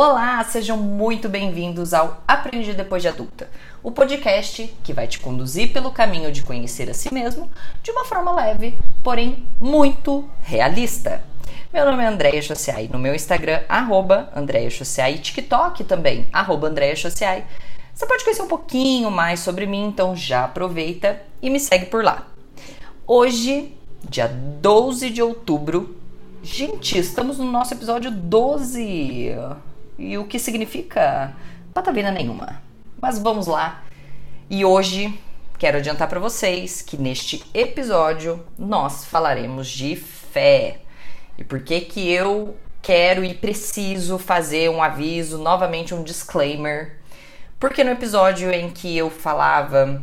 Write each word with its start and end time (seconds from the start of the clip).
Olá, 0.00 0.44
sejam 0.44 0.76
muito 0.76 1.28
bem-vindos 1.28 1.92
ao 1.92 2.22
Aprendi 2.28 2.72
Depois 2.72 3.02
de 3.02 3.08
Adulta, 3.08 3.50
o 3.82 3.90
podcast 3.90 4.72
que 4.84 4.92
vai 4.92 5.08
te 5.08 5.18
conduzir 5.18 5.72
pelo 5.72 5.90
caminho 5.90 6.30
de 6.30 6.44
conhecer 6.44 6.88
a 6.88 6.94
si 6.94 7.12
mesmo 7.12 7.50
de 7.82 7.90
uma 7.90 8.04
forma 8.04 8.30
leve, 8.30 8.78
porém 9.02 9.44
muito 9.60 10.24
realista. 10.40 11.20
Meu 11.72 11.84
nome 11.84 12.04
é 12.04 12.06
Andréia 12.06 12.40
Chociai, 12.40 12.88
no 12.92 12.96
meu 12.96 13.12
Instagram, 13.12 13.60
arroba 13.68 14.30
Andréia 14.36 14.70
Chociai, 14.70 15.16
e 15.16 15.18
TikTok 15.18 15.82
também, 15.82 16.28
arroba 16.32 16.68
Andréia 16.68 16.94
Chociai. 16.94 17.44
Você 17.92 18.06
pode 18.06 18.22
conhecer 18.22 18.42
um 18.42 18.46
pouquinho 18.46 19.10
mais 19.10 19.40
sobre 19.40 19.66
mim, 19.66 19.84
então 19.86 20.14
já 20.14 20.44
aproveita 20.44 21.20
e 21.42 21.50
me 21.50 21.58
segue 21.58 21.86
por 21.86 22.04
lá. 22.04 22.24
Hoje, 23.04 23.76
dia 24.08 24.28
12 24.28 25.10
de 25.10 25.20
outubro, 25.20 25.96
gente, 26.40 26.96
estamos 26.96 27.36
no 27.38 27.50
nosso 27.50 27.74
episódio 27.74 28.12
12 28.12 29.34
e 29.98 30.16
o 30.16 30.26
que 30.26 30.38
significa 30.38 31.34
patavina 31.74 32.10
nenhuma. 32.10 32.62
Mas 33.00 33.18
vamos 33.18 33.46
lá. 33.46 33.82
E 34.48 34.64
hoje 34.64 35.18
quero 35.58 35.78
adiantar 35.78 36.08
para 36.08 36.20
vocês 36.20 36.80
que 36.80 36.96
neste 36.96 37.44
episódio 37.52 38.44
nós 38.56 39.04
falaremos 39.04 39.68
de 39.68 39.96
fé. 39.96 40.80
E 41.36 41.44
por 41.44 41.60
que 41.60 41.80
que 41.80 42.10
eu 42.10 42.56
quero 42.80 43.24
e 43.24 43.34
preciso 43.34 44.18
fazer 44.18 44.70
um 44.70 44.82
aviso, 44.82 45.38
novamente 45.38 45.94
um 45.94 46.02
disclaimer. 46.02 46.96
Porque 47.58 47.82
no 47.82 47.90
episódio 47.90 48.50
em 48.50 48.70
que 48.70 48.96
eu 48.96 49.10
falava 49.10 50.02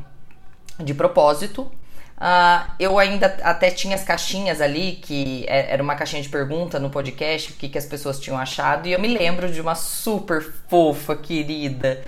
de 0.79 0.93
propósito, 0.93 1.71
Uh, 2.17 2.71
eu 2.79 2.97
ainda 2.97 3.37
até 3.43 3.69
tinha 3.69 3.93
as 3.93 4.03
caixinhas 4.03 4.61
ali, 4.61 4.93
que 5.01 5.45
é, 5.49 5.73
era 5.73 5.83
uma 5.83 5.95
caixinha 5.95 6.21
de 6.21 6.29
pergunta 6.29 6.79
no 6.79 6.89
podcast, 6.89 7.51
o 7.51 7.55
que, 7.55 7.67
que 7.67 7.77
as 7.77 7.85
pessoas 7.85 8.19
tinham 8.19 8.37
achado, 8.39 8.87
e 8.87 8.93
eu 8.93 8.99
me 8.99 9.09
lembro 9.09 9.51
de 9.51 9.59
uma 9.59 9.75
super 9.75 10.41
fofa, 10.69 11.15
querida, 11.15 12.03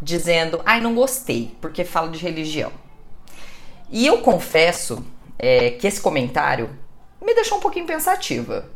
dizendo: 0.00 0.60
Ai, 0.66 0.80
não 0.80 0.94
gostei, 0.94 1.56
porque 1.60 1.84
fala 1.84 2.10
de 2.10 2.18
religião. 2.18 2.72
E 3.88 4.04
eu 4.04 4.18
confesso 4.18 5.04
é, 5.38 5.70
que 5.70 5.86
esse 5.86 6.00
comentário 6.00 6.70
me 7.20 7.32
deixou 7.32 7.58
um 7.58 7.60
pouquinho 7.60 7.86
pensativa. 7.86 8.68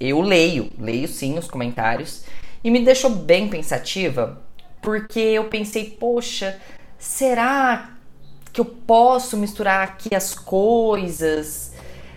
Eu 0.00 0.20
leio, 0.22 0.70
leio 0.78 1.08
sim 1.08 1.38
os 1.38 1.46
comentários, 1.46 2.24
e 2.64 2.70
me 2.70 2.82
deixou 2.82 3.10
bem 3.10 3.48
pensativa, 3.48 4.42
porque 4.80 5.20
eu 5.20 5.44
pensei: 5.44 5.90
Poxa, 5.90 6.58
será 6.98 7.90
que 8.52 8.60
eu 8.60 8.64
posso 8.64 9.36
misturar 9.36 9.82
aqui 9.82 10.14
as 10.14 10.34
coisas? 10.34 11.72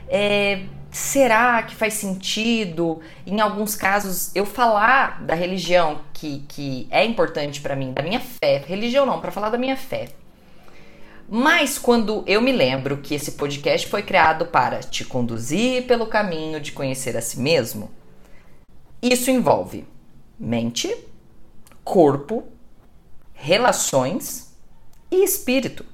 É, 0.07 0.65
será 0.91 1.63
que 1.63 1.75
faz 1.75 1.93
sentido, 1.93 2.99
em 3.25 3.39
alguns 3.39 3.75
casos, 3.75 4.35
eu 4.35 4.45
falar 4.45 5.23
da 5.23 5.33
religião 5.33 6.01
que, 6.13 6.45
que 6.47 6.87
é 6.91 7.05
importante 7.05 7.61
para 7.61 7.75
mim, 7.75 7.93
da 7.93 8.01
minha 8.01 8.19
fé? 8.19 8.63
Religião 8.67 9.05
não, 9.05 9.19
para 9.19 9.31
falar 9.31 9.49
da 9.49 9.57
minha 9.57 9.77
fé. 9.77 10.09
Mas 11.27 11.79
quando 11.79 12.23
eu 12.27 12.39
me 12.39 12.51
lembro 12.51 12.97
que 12.97 13.15
esse 13.15 13.31
podcast 13.31 13.87
foi 13.87 14.03
criado 14.03 14.45
para 14.45 14.81
te 14.81 15.03
conduzir 15.03 15.87
pelo 15.87 16.05
caminho 16.05 16.59
de 16.59 16.71
conhecer 16.71 17.17
a 17.17 17.21
si 17.21 17.39
mesmo, 17.39 17.89
isso 19.01 19.31
envolve 19.31 19.87
mente, 20.39 20.95
corpo, 21.83 22.43
relações 23.33 24.55
e 25.09 25.23
espírito. 25.23 25.85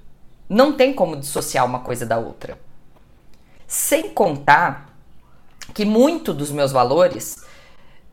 Não 0.53 0.73
tem 0.73 0.91
como 0.91 1.15
dissociar 1.15 1.65
uma 1.65 1.79
coisa 1.79 2.05
da 2.05 2.17
outra. 2.17 2.59
Sem 3.65 4.09
contar 4.09 4.93
que 5.73 5.85
muito 5.85 6.33
dos 6.33 6.51
meus 6.51 6.73
valores 6.73 7.45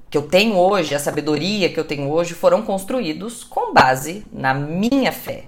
que 0.09 0.17
eu 0.17 0.23
tenho 0.23 0.55
hoje, 0.55 0.95
a 0.95 1.01
sabedoria 1.01 1.69
que 1.69 1.81
eu 1.81 1.85
tenho 1.85 2.09
hoje, 2.09 2.35
foram 2.35 2.63
construídos 2.63 3.43
com 3.43 3.75
base 3.75 4.25
na 4.33 4.55
minha 4.55 5.11
fé. 5.11 5.47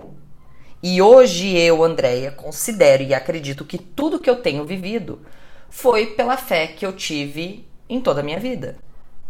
E 0.83 1.00
hoje 1.00 1.56
eu, 1.56 1.84
Andréia, 1.84 2.33
considero 2.33 3.05
e 3.05 3.14
acredito 3.14 3.64
que 3.64 3.78
tudo 3.78 4.18
que 4.18 4.28
eu 4.28 4.42
tenho 4.42 4.64
vivido 4.64 5.20
foi 5.68 6.06
pela 6.06 6.36
fé 6.36 6.67
que 6.67 6.84
eu 6.84 6.92
tive 6.92 7.68
em 7.89 8.00
toda 8.00 8.18
a 8.18 8.24
minha 8.24 8.40
vida. 8.40 8.77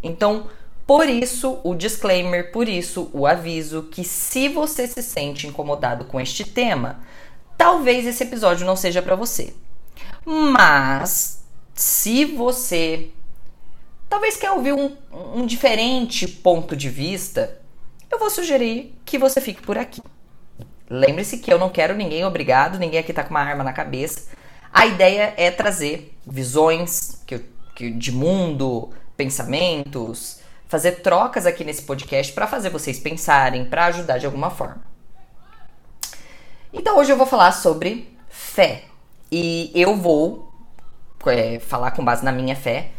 Então, 0.03 0.47
por 0.87 1.06
isso 1.06 1.60
o 1.62 1.75
disclaimer, 1.75 2.53
por 2.53 2.70
isso 2.70 3.10
o 3.12 3.26
aviso 3.26 3.82
que 3.82 4.03
se 4.03 4.49
você 4.49 4.87
se 4.87 5.03
sente 5.03 5.47
incomodado 5.47 6.06
com 6.06 6.19
este 6.19 6.43
tema, 6.43 7.00
talvez 7.60 8.06
esse 8.06 8.22
episódio 8.22 8.65
não 8.65 8.75
seja 8.75 9.03
para 9.03 9.15
você. 9.15 9.53
Mas 10.25 11.44
se 11.75 12.25
você 12.25 13.10
talvez 14.09 14.38
quer 14.38 14.50
ouvir 14.53 14.72
um, 14.72 14.97
um 15.34 15.44
diferente 15.44 16.26
ponto 16.26 16.75
de 16.75 16.88
vista, 16.88 17.60
eu 18.10 18.19
vou 18.19 18.31
sugerir 18.31 18.99
que 19.04 19.19
você 19.19 19.43
fique 19.43 19.60
por 19.60 19.76
aqui. 19.76 20.00
Lembre-se 20.88 21.37
que 21.37 21.53
eu 21.53 21.59
não 21.59 21.69
quero 21.69 21.94
ninguém 21.94 22.25
obrigado, 22.25 22.78
ninguém 22.78 22.99
aqui 22.99 23.12
tá 23.12 23.22
com 23.22 23.31
uma 23.31 23.43
arma 23.43 23.62
na 23.62 23.75
cabeça. 23.75 24.31
A 24.72 24.87
ideia 24.87 25.34
é 25.37 25.50
trazer 25.50 26.16
visões 26.26 27.22
que, 27.26 27.44
que, 27.76 27.91
de 27.91 28.10
mundo, 28.10 28.88
pensamentos, 29.19 30.41
fazer 30.66 31.03
trocas 31.03 31.44
aqui 31.44 31.62
nesse 31.62 31.82
podcast 31.82 32.32
para 32.32 32.47
fazer 32.47 32.70
vocês 32.70 32.99
pensarem, 32.99 33.66
para 33.66 33.84
ajudar 33.84 34.16
de 34.16 34.25
alguma 34.25 34.49
forma. 34.49 34.90
Então 36.72 36.98
hoje 36.98 37.12
eu 37.12 37.16
vou 37.16 37.26
falar 37.26 37.53
sobre 37.53 38.16
fé. 38.28 38.84
E 39.31 39.70
eu 39.75 39.97
vou 39.97 40.53
é, 41.26 41.58
falar 41.58 41.91
com 41.92 42.04
base 42.04 42.25
na 42.25 42.32
minha 42.32 42.56
fé, 42.56 42.91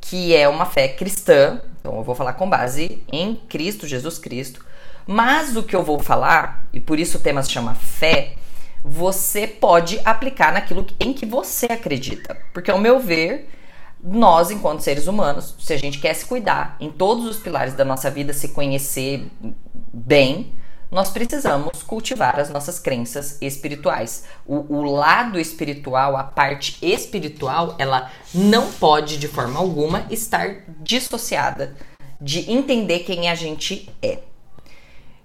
que 0.00 0.34
é 0.34 0.48
uma 0.48 0.66
fé 0.66 0.88
cristã. 0.88 1.60
Então 1.80 1.96
eu 1.96 2.02
vou 2.02 2.14
falar 2.14 2.34
com 2.34 2.48
base 2.48 3.02
em 3.12 3.36
Cristo, 3.48 3.86
Jesus 3.86 4.18
Cristo. 4.18 4.64
Mas 5.06 5.56
o 5.56 5.62
que 5.62 5.74
eu 5.74 5.82
vou 5.82 5.98
falar, 5.98 6.66
e 6.72 6.80
por 6.80 6.98
isso 6.98 7.18
o 7.18 7.20
tema 7.20 7.42
se 7.42 7.50
chama 7.50 7.74
fé, 7.74 8.34
você 8.84 9.46
pode 9.46 10.00
aplicar 10.04 10.52
naquilo 10.52 10.86
em 10.98 11.12
que 11.12 11.24
você 11.24 11.66
acredita. 11.66 12.36
Porque, 12.52 12.70
ao 12.70 12.78
meu 12.78 12.98
ver, 12.98 13.48
nós, 14.02 14.50
enquanto 14.50 14.80
seres 14.80 15.06
humanos, 15.06 15.54
se 15.60 15.72
a 15.72 15.76
gente 15.76 15.98
quer 16.00 16.14
se 16.14 16.26
cuidar 16.26 16.76
em 16.80 16.90
todos 16.90 17.24
os 17.24 17.36
pilares 17.36 17.74
da 17.74 17.84
nossa 17.84 18.10
vida, 18.10 18.32
se 18.32 18.48
conhecer 18.48 19.28
bem, 19.92 20.52
nós 20.92 21.08
precisamos 21.08 21.82
cultivar 21.82 22.38
as 22.38 22.50
nossas 22.50 22.78
crenças 22.78 23.38
espirituais. 23.40 24.24
O, 24.46 24.76
o, 24.76 24.82
lado 24.82 25.40
espiritual, 25.40 26.18
a 26.18 26.22
parte 26.22 26.76
espiritual, 26.82 27.74
ela 27.78 28.12
não 28.34 28.70
pode 28.72 29.16
de 29.16 29.26
forma 29.26 29.58
alguma 29.58 30.06
estar 30.10 30.64
dissociada 30.80 31.74
de 32.20 32.52
entender 32.52 33.00
quem 33.00 33.30
a 33.30 33.34
gente 33.34 33.88
é. 34.02 34.18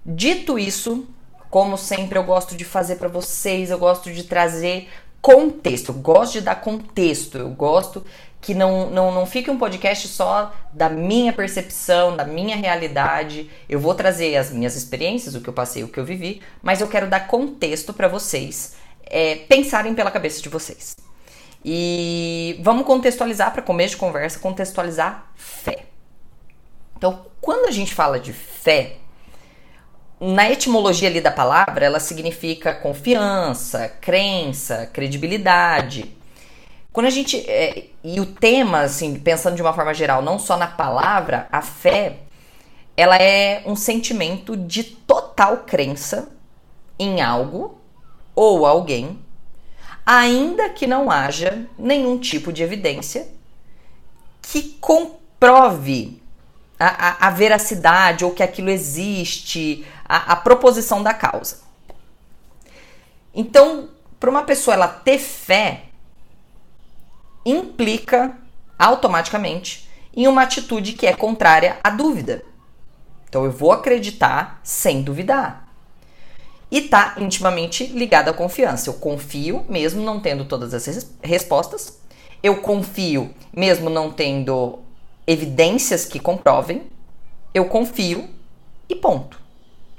Dito 0.06 0.58
isso, 0.58 1.06
como 1.50 1.76
sempre 1.76 2.18
eu 2.18 2.24
gosto 2.24 2.56
de 2.56 2.64
fazer 2.64 2.96
para 2.96 3.08
vocês, 3.08 3.70
eu 3.70 3.78
gosto 3.78 4.10
de 4.10 4.24
trazer 4.24 4.88
contexto, 5.20 5.90
eu 5.90 5.96
gosto 5.96 6.32
de 6.32 6.40
dar 6.40 6.62
contexto, 6.62 7.36
eu 7.36 7.50
gosto 7.50 8.02
que 8.40 8.54
não, 8.54 8.90
não, 8.90 9.12
não 9.12 9.26
fique 9.26 9.50
um 9.50 9.58
podcast 9.58 10.08
só 10.08 10.54
da 10.72 10.88
minha 10.88 11.32
percepção, 11.32 12.16
da 12.16 12.24
minha 12.24 12.56
realidade. 12.56 13.50
Eu 13.68 13.80
vou 13.80 13.94
trazer 13.94 14.36
as 14.36 14.50
minhas 14.50 14.76
experiências, 14.76 15.34
o 15.34 15.40
que 15.40 15.48
eu 15.48 15.52
passei, 15.52 15.82
o 15.82 15.88
que 15.88 15.98
eu 15.98 16.04
vivi, 16.04 16.40
mas 16.62 16.80
eu 16.80 16.88
quero 16.88 17.08
dar 17.08 17.26
contexto 17.26 17.92
para 17.92 18.08
vocês 18.08 18.76
é, 19.06 19.36
pensarem 19.36 19.94
pela 19.94 20.10
cabeça 20.10 20.40
de 20.40 20.48
vocês. 20.48 20.94
E 21.64 22.58
vamos 22.62 22.86
contextualizar 22.86 23.52
para 23.52 23.62
começo 23.62 23.94
de 23.94 24.00
conversa, 24.00 24.38
contextualizar 24.38 25.30
fé. 25.34 25.86
Então, 26.96 27.26
quando 27.40 27.66
a 27.66 27.70
gente 27.70 27.94
fala 27.94 28.18
de 28.18 28.32
fé, 28.32 28.96
na 30.20 30.50
etimologia 30.50 31.08
ali 31.08 31.20
da 31.20 31.30
palavra, 31.30 31.84
ela 31.84 32.00
significa 32.00 32.74
confiança, 32.74 33.88
crença, 34.00 34.88
credibilidade. 34.92 36.16
Quando 36.92 37.06
a 37.06 37.10
gente. 37.10 37.38
É, 37.48 37.86
e 38.02 38.20
o 38.20 38.26
tema, 38.26 38.80
assim, 38.80 39.18
pensando 39.18 39.56
de 39.56 39.62
uma 39.62 39.72
forma 39.72 39.94
geral, 39.94 40.22
não 40.22 40.38
só 40.38 40.56
na 40.56 40.66
palavra, 40.66 41.46
a 41.52 41.62
fé, 41.62 42.20
ela 42.96 43.16
é 43.16 43.62
um 43.66 43.76
sentimento 43.76 44.56
de 44.56 44.82
total 44.82 45.58
crença 45.58 46.28
em 46.98 47.20
algo 47.20 47.78
ou 48.34 48.66
alguém, 48.66 49.18
ainda 50.04 50.68
que 50.70 50.86
não 50.86 51.10
haja 51.10 51.66
nenhum 51.78 52.18
tipo 52.18 52.52
de 52.52 52.62
evidência 52.62 53.28
que 54.40 54.76
comprove 54.80 56.22
a, 56.78 57.26
a, 57.26 57.28
a 57.28 57.30
veracidade 57.30 58.24
ou 58.24 58.32
que 58.32 58.42
aquilo 58.42 58.70
existe, 58.70 59.84
a, 60.08 60.32
a 60.32 60.36
proposição 60.36 61.02
da 61.02 61.12
causa. 61.12 61.60
Então, 63.34 63.90
para 64.18 64.30
uma 64.30 64.42
pessoa 64.42 64.74
ela 64.74 64.88
ter 64.88 65.18
fé, 65.18 65.87
implica 67.50 68.36
automaticamente 68.78 69.88
em 70.14 70.26
uma 70.26 70.42
atitude 70.42 70.92
que 70.92 71.06
é 71.06 71.14
contrária 71.14 71.78
à 71.82 71.90
dúvida. 71.90 72.44
Então 73.28 73.44
eu 73.44 73.52
vou 73.52 73.72
acreditar 73.72 74.60
sem 74.62 75.02
duvidar. 75.02 75.68
E 76.70 76.78
está 76.78 77.14
intimamente 77.18 77.86
ligado 77.86 78.28
à 78.28 78.32
confiança. 78.32 78.90
Eu 78.90 78.94
confio, 78.94 79.64
mesmo 79.68 80.02
não 80.02 80.20
tendo 80.20 80.44
todas 80.44 80.74
as 80.74 81.06
respostas. 81.22 81.98
Eu 82.42 82.60
confio, 82.60 83.34
mesmo 83.52 83.88
não 83.88 84.10
tendo 84.10 84.80
evidências 85.26 86.04
que 86.04 86.18
comprovem. 86.18 86.82
eu 87.54 87.64
confio 87.64 88.28
e 88.88 88.94
ponto. 88.94 89.40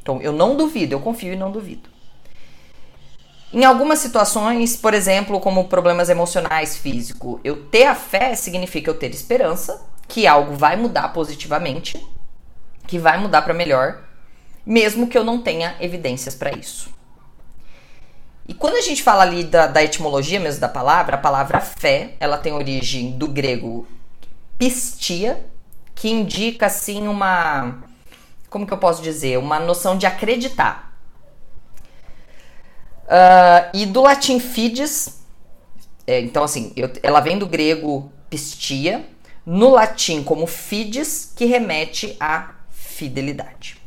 Então 0.02 0.22
eu 0.22 0.32
não 0.32 0.56
duvido, 0.56 0.94
eu 0.94 1.00
confio 1.00 1.34
e 1.34 1.36
não 1.36 1.52
duvido. 1.52 1.89
Em 3.52 3.66
algumas 3.66 3.98
situações, 4.00 4.76
por 4.76 4.94
exemplo, 4.94 5.40
como 5.40 5.68
problemas 5.68 6.08
emocionais, 6.08 6.78
físico, 6.78 7.40
eu 7.44 7.66
ter 7.66 7.86
a 7.86 7.96
fé 7.96 8.36
significa 8.36 8.92
eu 8.92 8.94
ter 8.94 9.10
esperança 9.10 9.82
que 10.08 10.28
algo 10.28 10.56
vai 10.56 10.76
mudar 10.76 11.10
positivamente, 11.10 12.06
que 12.86 13.00
vai 13.00 13.18
mudar 13.20 13.42
para 13.42 13.54
melhor, 13.54 14.04
mesmo 14.64 15.08
que 15.08 15.18
eu 15.18 15.24
não 15.24 15.42
tenha 15.42 15.76
evidências 15.80 16.36
para 16.36 16.52
isso. 16.52 16.94
E 18.48 18.54
quando 18.54 18.76
a 18.76 18.82
gente 18.82 19.02
fala 19.02 19.24
ali 19.24 19.44
da, 19.44 19.68
da, 19.68 19.84
etimologia 19.84 20.40
mesmo 20.40 20.62
da 20.62 20.70
palavra, 20.70 21.16
a 21.16 21.20
palavra 21.20 21.60
fé, 21.60 22.16
ela 22.20 22.38
tem 22.38 22.54
origem 22.54 23.12
do 23.12 23.28
grego 23.28 23.88
pistia, 24.58 25.44
que 25.96 26.10
indica 26.10 26.66
assim 26.66 27.08
uma, 27.08 27.84
como 28.50 28.66
que 28.66 28.74
eu 28.74 28.78
posso 28.78 29.02
dizer, 29.02 29.38
uma 29.38 29.60
noção 29.60 29.98
de 29.98 30.06
acreditar. 30.06 30.89
Uh, 33.10 33.70
e 33.74 33.88
do 33.88 34.02
latim 34.02 34.40
fides, 34.40 35.20
é, 36.06 36.22
então 36.22 36.44
assim, 36.44 36.72
eu, 36.76 36.92
ela 37.02 37.20
vem 37.20 37.40
do 37.40 37.48
grego 37.48 38.12
pistia, 38.30 39.04
no 39.44 39.70
latim 39.70 40.22
como 40.22 40.46
fides, 40.46 41.34
que 41.36 41.46
remete 41.46 42.16
à 42.20 42.52
fidelidade. 42.70 43.78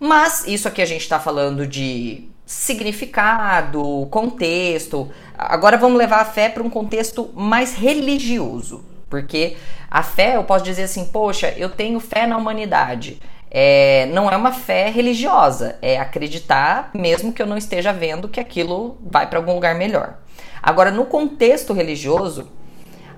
Mas 0.00 0.46
isso 0.46 0.68
aqui 0.68 0.80
a 0.80 0.86
gente 0.86 1.02
está 1.02 1.20
falando 1.20 1.66
de 1.66 2.30
significado, 2.46 4.06
contexto. 4.10 5.10
Agora 5.36 5.76
vamos 5.76 5.98
levar 5.98 6.20
a 6.20 6.24
fé 6.24 6.48
para 6.48 6.62
um 6.62 6.70
contexto 6.70 7.30
mais 7.34 7.74
religioso, 7.74 8.84
porque 9.10 9.56
a 9.90 10.02
fé, 10.02 10.36
eu 10.36 10.44
posso 10.44 10.64
dizer 10.64 10.84
assim, 10.84 11.04
poxa, 11.06 11.52
eu 11.58 11.68
tenho 11.68 12.00
fé 12.00 12.26
na 12.26 12.38
humanidade 12.38 13.20
é, 13.50 14.06
não 14.12 14.30
é 14.30 14.36
uma 14.36 14.52
fé 14.52 14.88
religiosa, 14.90 15.78
é 15.80 15.98
acreditar 15.98 16.90
mesmo 16.94 17.32
que 17.32 17.40
eu 17.40 17.46
não 17.46 17.56
esteja 17.56 17.92
vendo 17.92 18.28
que 18.28 18.40
aquilo 18.40 18.98
vai 19.00 19.28
para 19.28 19.38
algum 19.38 19.54
lugar 19.54 19.74
melhor. 19.74 20.18
Agora, 20.62 20.90
no 20.90 21.06
contexto 21.06 21.72
religioso, 21.72 22.48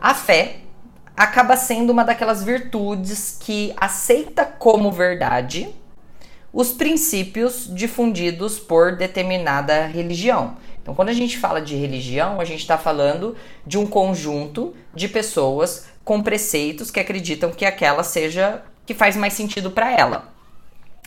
a 0.01 0.15
fé 0.15 0.57
acaba 1.17 1.57
sendo 1.57 1.91
uma 1.91 2.05
daquelas 2.05 2.45
virtudes 2.45 3.37
que 3.41 3.73
aceita 3.77 4.45
como 4.45 4.93
verdade 4.93 5.75
os 6.53 6.73
princípios 6.73 7.69
difundidos 7.73 8.59
por 8.59 8.97
determinada 8.97 9.87
religião. 9.87 10.57
Então, 10.81 10.95
quando 10.95 11.11
a 11.11 11.15
gente 11.15 11.37
fala 11.37 11.61
de 11.61 11.77
religião, 11.77 12.41
a 12.41 12.45
gente 12.45 12.61
está 12.61 12.79
falando 12.79 13.37
de 13.67 13.77
um 13.77 13.87
conjunto 13.87 14.75
de 14.95 15.09
pessoas 15.09 15.89
com 16.05 16.23
preceitos 16.23 16.91
que 16.91 17.01
acreditam 17.01 17.51
que 17.51 17.67
aquela 17.67 18.03
seja 18.03 18.63
que 18.89 18.95
faz 18.95 19.15
mais 19.19 19.35
sentido 19.35 19.71
para 19.71 19.93
ela. 19.93 20.33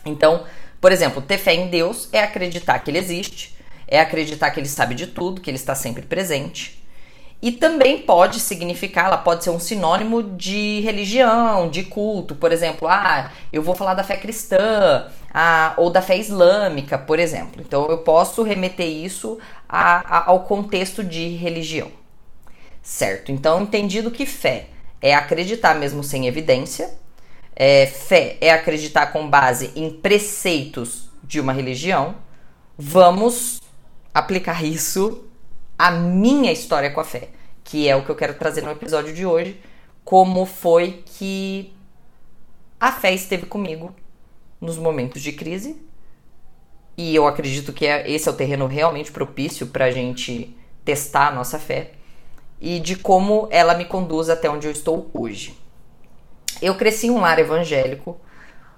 Então, 0.05 0.43
por 0.79 0.91
exemplo, 0.91 1.19
ter 1.19 1.39
fé 1.39 1.55
em 1.55 1.67
Deus 1.67 2.07
é 2.11 2.19
acreditar 2.21 2.77
que 2.77 2.91
ele 2.91 2.99
existe, 2.99 3.57
é 3.87 3.99
acreditar 3.99 4.51
que 4.51 4.59
ele 4.59 4.67
sabe 4.67 4.93
de 4.93 5.07
tudo, 5.07 5.41
que 5.41 5.49
ele 5.49 5.57
está 5.57 5.73
sempre 5.73 6.03
presente. 6.03 6.79
E 7.41 7.51
também 7.51 7.97
pode 7.97 8.39
significar, 8.39 9.07
ela 9.07 9.17
pode 9.17 9.43
ser 9.43 9.49
um 9.49 9.59
sinônimo 9.59 10.21
de 10.21 10.79
religião, 10.81 11.71
de 11.71 11.81
culto. 11.81 12.35
Por 12.35 12.51
exemplo, 12.51 12.87
ah, 12.87 13.31
eu 13.51 13.63
vou 13.63 13.73
falar 13.73 13.95
da 13.95 14.03
fé 14.03 14.15
cristã, 14.15 15.07
ah, 15.33 15.73
ou 15.75 15.89
da 15.89 16.03
fé 16.03 16.15
islâmica, 16.15 16.99
por 16.99 17.17
exemplo. 17.17 17.63
Então 17.65 17.87
eu 17.87 17.97
posso 17.97 18.43
remeter 18.43 18.85
isso 18.85 19.39
a, 19.67 20.17
a, 20.17 20.29
ao 20.29 20.41
contexto 20.41 21.03
de 21.03 21.29
religião. 21.29 21.91
Certo? 22.83 23.31
Então, 23.31 23.63
entendido 23.63 24.11
que 24.11 24.27
fé 24.27 24.67
é 25.01 25.15
acreditar 25.15 25.73
mesmo 25.73 26.03
sem 26.03 26.27
evidência, 26.27 27.00
é, 27.63 27.85
fé 27.85 28.37
é 28.41 28.51
acreditar 28.51 29.13
com 29.13 29.29
base 29.29 29.71
em 29.75 29.87
preceitos 29.91 31.11
de 31.23 31.39
uma 31.39 31.53
religião, 31.53 32.15
vamos 32.75 33.61
aplicar 34.11 34.65
isso 34.65 35.25
à 35.77 35.91
minha 35.91 36.51
história 36.51 36.89
com 36.89 36.99
a 36.99 37.03
fé, 37.03 37.29
que 37.63 37.87
é 37.87 37.95
o 37.95 38.03
que 38.03 38.09
eu 38.09 38.15
quero 38.15 38.33
trazer 38.33 38.63
no 38.63 38.71
episódio 38.71 39.13
de 39.13 39.27
hoje, 39.27 39.61
como 40.03 40.43
foi 40.47 41.03
que 41.05 41.71
a 42.79 42.91
fé 42.91 43.13
esteve 43.13 43.45
comigo 43.45 43.95
nos 44.59 44.79
momentos 44.79 45.21
de 45.21 45.31
crise. 45.31 45.79
E 46.97 47.13
eu 47.15 47.27
acredito 47.27 47.71
que 47.71 47.85
é, 47.85 48.09
esse 48.09 48.27
é 48.27 48.31
o 48.31 48.35
terreno 48.35 48.65
realmente 48.65 49.11
propício 49.11 49.67
para 49.67 49.85
a 49.85 49.91
gente 49.91 50.57
testar 50.83 51.27
a 51.27 51.31
nossa 51.31 51.59
fé 51.59 51.91
e 52.59 52.79
de 52.79 52.95
como 52.95 53.47
ela 53.51 53.75
me 53.75 53.85
conduz 53.85 54.31
até 54.31 54.49
onde 54.49 54.65
eu 54.65 54.71
estou 54.71 55.11
hoje. 55.13 55.60
Eu 56.61 56.75
cresci 56.75 57.07
em 57.07 57.11
um 57.11 57.19
lar 57.19 57.39
evangélico, 57.39 58.19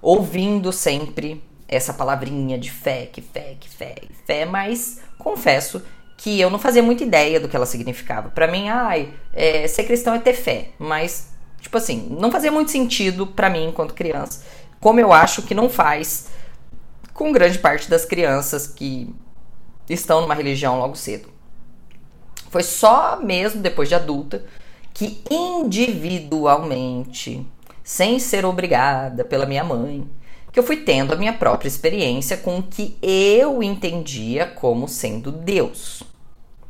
ouvindo 0.02 0.72
sempre 0.72 1.42
essa 1.66 1.94
palavrinha 1.94 2.58
de 2.58 2.70
fé, 2.70 3.06
que 3.06 3.22
fé, 3.22 3.56
que 3.58 3.68
fé, 3.68 3.94
que 3.94 4.12
fé, 4.26 4.44
mas 4.44 5.00
confesso 5.18 5.82
que 6.16 6.40
eu 6.40 6.50
não 6.50 6.58
fazia 6.58 6.82
muita 6.82 7.04
ideia 7.04 7.40
do 7.40 7.48
que 7.48 7.56
ela 7.56 7.66
significava. 7.66 8.30
Para 8.30 8.46
mim, 8.46 8.68
ai, 8.68 9.12
é, 9.32 9.66
ser 9.66 9.84
cristão 9.84 10.14
é 10.14 10.18
ter 10.18 10.34
fé, 10.34 10.68
mas, 10.78 11.30
tipo 11.60 11.76
assim, 11.76 12.16
não 12.18 12.30
fazia 12.30 12.52
muito 12.52 12.70
sentido 12.70 13.26
para 13.26 13.50
mim 13.50 13.68
enquanto 13.68 13.94
criança, 13.94 14.44
como 14.80 15.00
eu 15.00 15.12
acho 15.12 15.42
que 15.42 15.54
não 15.54 15.68
faz 15.68 16.28
com 17.12 17.32
grande 17.32 17.58
parte 17.58 17.88
das 17.88 18.04
crianças 18.04 18.66
que 18.66 19.14
estão 19.88 20.20
numa 20.20 20.34
religião 20.34 20.78
logo 20.78 20.96
cedo. 20.96 21.28
Foi 22.50 22.62
só 22.62 23.18
mesmo 23.20 23.60
depois 23.60 23.88
de 23.88 23.94
adulta 23.94 24.44
que 24.92 25.22
individualmente 25.28 27.44
sem 27.84 28.18
ser 28.18 28.46
obrigada 28.46 29.24
pela 29.24 29.44
minha 29.44 29.62
mãe, 29.62 30.08
que 30.50 30.58
eu 30.58 30.64
fui 30.64 30.78
tendo 30.78 31.12
a 31.12 31.16
minha 31.16 31.34
própria 31.34 31.68
experiência 31.68 32.36
com 32.36 32.58
o 32.58 32.62
que 32.62 32.96
eu 33.02 33.62
entendia 33.62 34.46
como 34.46 34.88
sendo 34.88 35.30
Deus. 35.30 36.02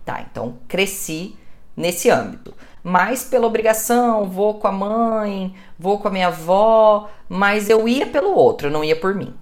Tá, 0.04 0.26
então 0.28 0.58
cresci 0.66 1.36
nesse 1.76 2.10
âmbito. 2.10 2.52
Mas 2.82 3.24
pela 3.24 3.46
obrigação, 3.46 4.28
vou 4.28 4.54
com 4.54 4.66
a 4.66 4.72
mãe, 4.72 5.54
vou 5.78 5.98
com 5.98 6.08
a 6.08 6.10
minha 6.10 6.26
avó, 6.26 7.08
mas 7.28 7.70
eu 7.70 7.88
ia 7.88 8.06
pelo 8.06 8.34
outro, 8.34 8.68
eu 8.68 8.72
não 8.72 8.84
ia 8.84 8.96
por 8.96 9.14
mim. 9.14 9.34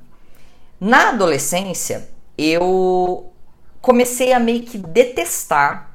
Na 0.78 1.08
adolescência, 1.08 2.08
eu 2.36 3.32
comecei 3.80 4.32
a 4.32 4.38
meio 4.38 4.62
que 4.62 4.78
detestar 4.78 5.90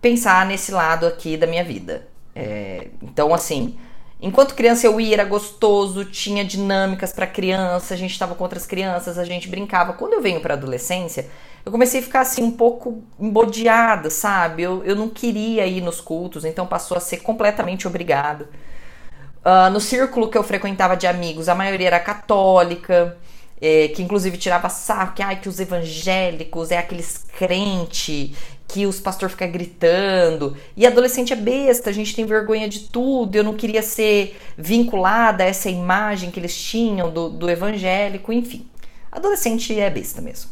pensar 0.00 0.44
nesse 0.44 0.70
lado 0.70 1.06
aqui 1.06 1.36
da 1.36 1.46
minha 1.46 1.64
vida. 1.64 2.06
É, 2.36 2.88
então, 3.02 3.32
assim, 3.32 3.78
Enquanto 4.24 4.54
criança 4.54 4.86
eu 4.86 4.98
ia, 4.98 5.16
era 5.16 5.24
gostoso, 5.24 6.02
tinha 6.06 6.42
dinâmicas 6.42 7.12
para 7.12 7.26
criança, 7.26 7.92
a 7.92 7.96
gente 7.96 8.12
estava 8.12 8.34
com 8.34 8.42
outras 8.42 8.64
crianças, 8.64 9.18
a 9.18 9.24
gente 9.24 9.50
brincava. 9.50 9.92
Quando 9.92 10.14
eu 10.14 10.22
venho 10.22 10.40
para 10.40 10.54
adolescência, 10.54 11.28
eu 11.62 11.70
comecei 11.70 12.00
a 12.00 12.02
ficar 12.02 12.20
assim 12.20 12.42
um 12.42 12.50
pouco 12.50 13.04
embodeada, 13.20 14.08
sabe? 14.08 14.62
Eu, 14.62 14.82
eu 14.82 14.96
não 14.96 15.10
queria 15.10 15.66
ir 15.66 15.82
nos 15.82 16.00
cultos, 16.00 16.46
então 16.46 16.66
passou 16.66 16.96
a 16.96 17.00
ser 17.00 17.18
completamente 17.18 17.86
obrigado. 17.86 18.48
Uh, 19.44 19.68
no 19.70 19.78
círculo 19.78 20.30
que 20.30 20.38
eu 20.38 20.42
frequentava 20.42 20.96
de 20.96 21.06
amigos, 21.06 21.46
a 21.46 21.54
maioria 21.54 21.88
era 21.88 22.00
católica, 22.00 23.18
é, 23.60 23.88
que 23.88 24.02
inclusive 24.02 24.38
tirava 24.38 24.70
sarro, 24.70 25.12
que, 25.12 25.22
ai, 25.22 25.36
que 25.36 25.50
os 25.50 25.60
evangélicos 25.60 26.70
é 26.70 26.78
aqueles 26.78 27.26
crente 27.36 28.34
que 28.74 28.86
os 28.86 28.98
pastores 28.98 29.34
ficam 29.34 29.48
gritando. 29.52 30.56
E 30.76 30.84
adolescente 30.84 31.32
é 31.32 31.36
besta, 31.36 31.90
a 31.90 31.92
gente 31.92 32.12
tem 32.12 32.26
vergonha 32.26 32.68
de 32.68 32.80
tudo. 32.80 33.36
Eu 33.36 33.44
não 33.44 33.54
queria 33.54 33.82
ser 33.82 34.36
vinculada 34.58 35.44
a 35.44 35.46
essa 35.46 35.70
imagem 35.70 36.28
que 36.32 36.40
eles 36.40 36.60
tinham 36.60 37.08
do, 37.08 37.30
do 37.30 37.48
evangélico, 37.48 38.32
enfim. 38.32 38.68
Adolescente 39.12 39.78
é 39.78 39.88
besta 39.88 40.20
mesmo. 40.20 40.50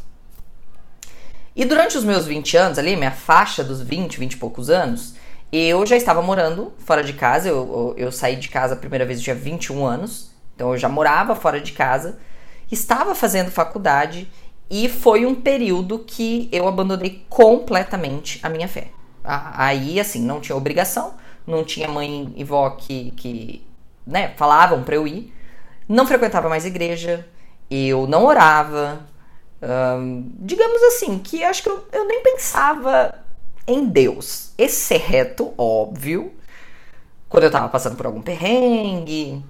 E 1.56 1.64
durante 1.64 1.98
os 1.98 2.04
meus 2.04 2.24
20 2.24 2.56
anos, 2.56 2.78
ali, 2.78 2.94
minha 2.94 3.10
faixa 3.10 3.64
dos 3.64 3.82
20, 3.82 4.16
20 4.20 4.32
e 4.34 4.36
poucos 4.36 4.70
anos, 4.70 5.14
eu 5.50 5.84
já 5.84 5.96
estava 5.96 6.22
morando 6.22 6.72
fora 6.78 7.02
de 7.02 7.14
casa. 7.14 7.48
Eu, 7.48 7.56
eu, 7.98 8.04
eu 8.06 8.12
saí 8.12 8.36
de 8.36 8.48
casa 8.48 8.74
a 8.74 8.76
primeira 8.76 9.04
vez, 9.04 9.18
eu 9.18 9.24
tinha 9.24 9.34
21 9.34 9.84
anos. 9.84 10.30
Então 10.54 10.70
eu 10.70 10.78
já 10.78 10.88
morava 10.88 11.34
fora 11.34 11.60
de 11.60 11.72
casa. 11.72 12.20
Estava 12.70 13.16
fazendo 13.16 13.50
faculdade 13.50 14.30
e 14.72 14.88
foi 14.88 15.26
um 15.26 15.34
período 15.34 15.98
que 15.98 16.48
eu 16.50 16.66
abandonei 16.66 17.26
completamente 17.28 18.40
a 18.42 18.48
minha 18.48 18.66
fé. 18.66 18.88
Aí, 19.22 20.00
assim, 20.00 20.22
não 20.22 20.40
tinha 20.40 20.56
obrigação, 20.56 21.12
não 21.46 21.62
tinha 21.62 21.86
mãe 21.86 22.32
e 22.34 22.42
vó 22.42 22.70
que, 22.70 23.10
que 23.10 23.62
né, 24.06 24.32
falavam 24.34 24.82
para 24.82 24.94
eu 24.94 25.06
ir. 25.06 25.30
Não 25.86 26.06
frequentava 26.06 26.48
mais 26.48 26.64
igreja, 26.64 27.28
eu 27.70 28.06
não 28.06 28.24
orava. 28.24 29.00
digamos 30.38 30.82
assim, 30.84 31.18
que 31.18 31.44
acho 31.44 31.62
que 31.62 31.68
eu, 31.68 31.86
eu 31.92 32.06
nem 32.06 32.22
pensava 32.22 33.14
em 33.66 33.84
Deus, 33.84 34.54
exceto, 34.56 35.52
óbvio, 35.58 36.32
quando 37.28 37.44
eu 37.44 37.50
tava 37.50 37.68
passando 37.68 37.94
por 37.94 38.06
algum 38.06 38.22
perrengue, 38.22 39.44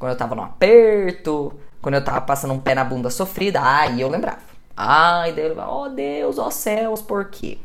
quando 0.00 0.10
eu 0.10 0.18
tava 0.18 0.34
no 0.34 0.42
aperto, 0.42 1.54
quando 1.80 1.94
eu 1.94 2.04
tava 2.04 2.20
passando 2.22 2.54
um 2.54 2.58
pé 2.58 2.74
na 2.74 2.82
bunda 2.82 3.08
sofrida, 3.08 3.60
aí 3.62 4.00
eu 4.00 4.08
lembrava. 4.08 4.53
Ai, 4.76 5.32
daí 5.32 5.44
ele 5.46 5.54
vai, 5.54 5.66
ó 5.66 5.84
oh 5.84 5.88
Deus, 5.88 6.38
ó 6.38 6.46
oh 6.46 6.50
céus, 6.50 7.00
por 7.00 7.26
quê? 7.26 7.58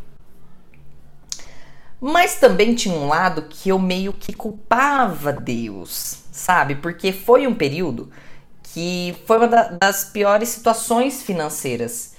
Mas 1.99 2.35
também 2.35 2.75
tinha 2.75 2.95
um 2.95 3.07
lado 3.07 3.43
que 3.49 3.69
eu 3.69 3.79
meio 3.79 4.13
que 4.13 4.31
culpava 4.31 5.33
Deus, 5.33 6.23
sabe? 6.31 6.75
Porque 6.75 7.11
foi 7.11 7.45
um 7.45 7.53
período 7.53 8.09
que 8.63 9.17
foi 9.25 9.37
uma 9.37 9.47
da, 9.47 9.63
das 9.69 10.05
piores 10.05 10.49
situações 10.49 11.23
financeiras 11.23 12.15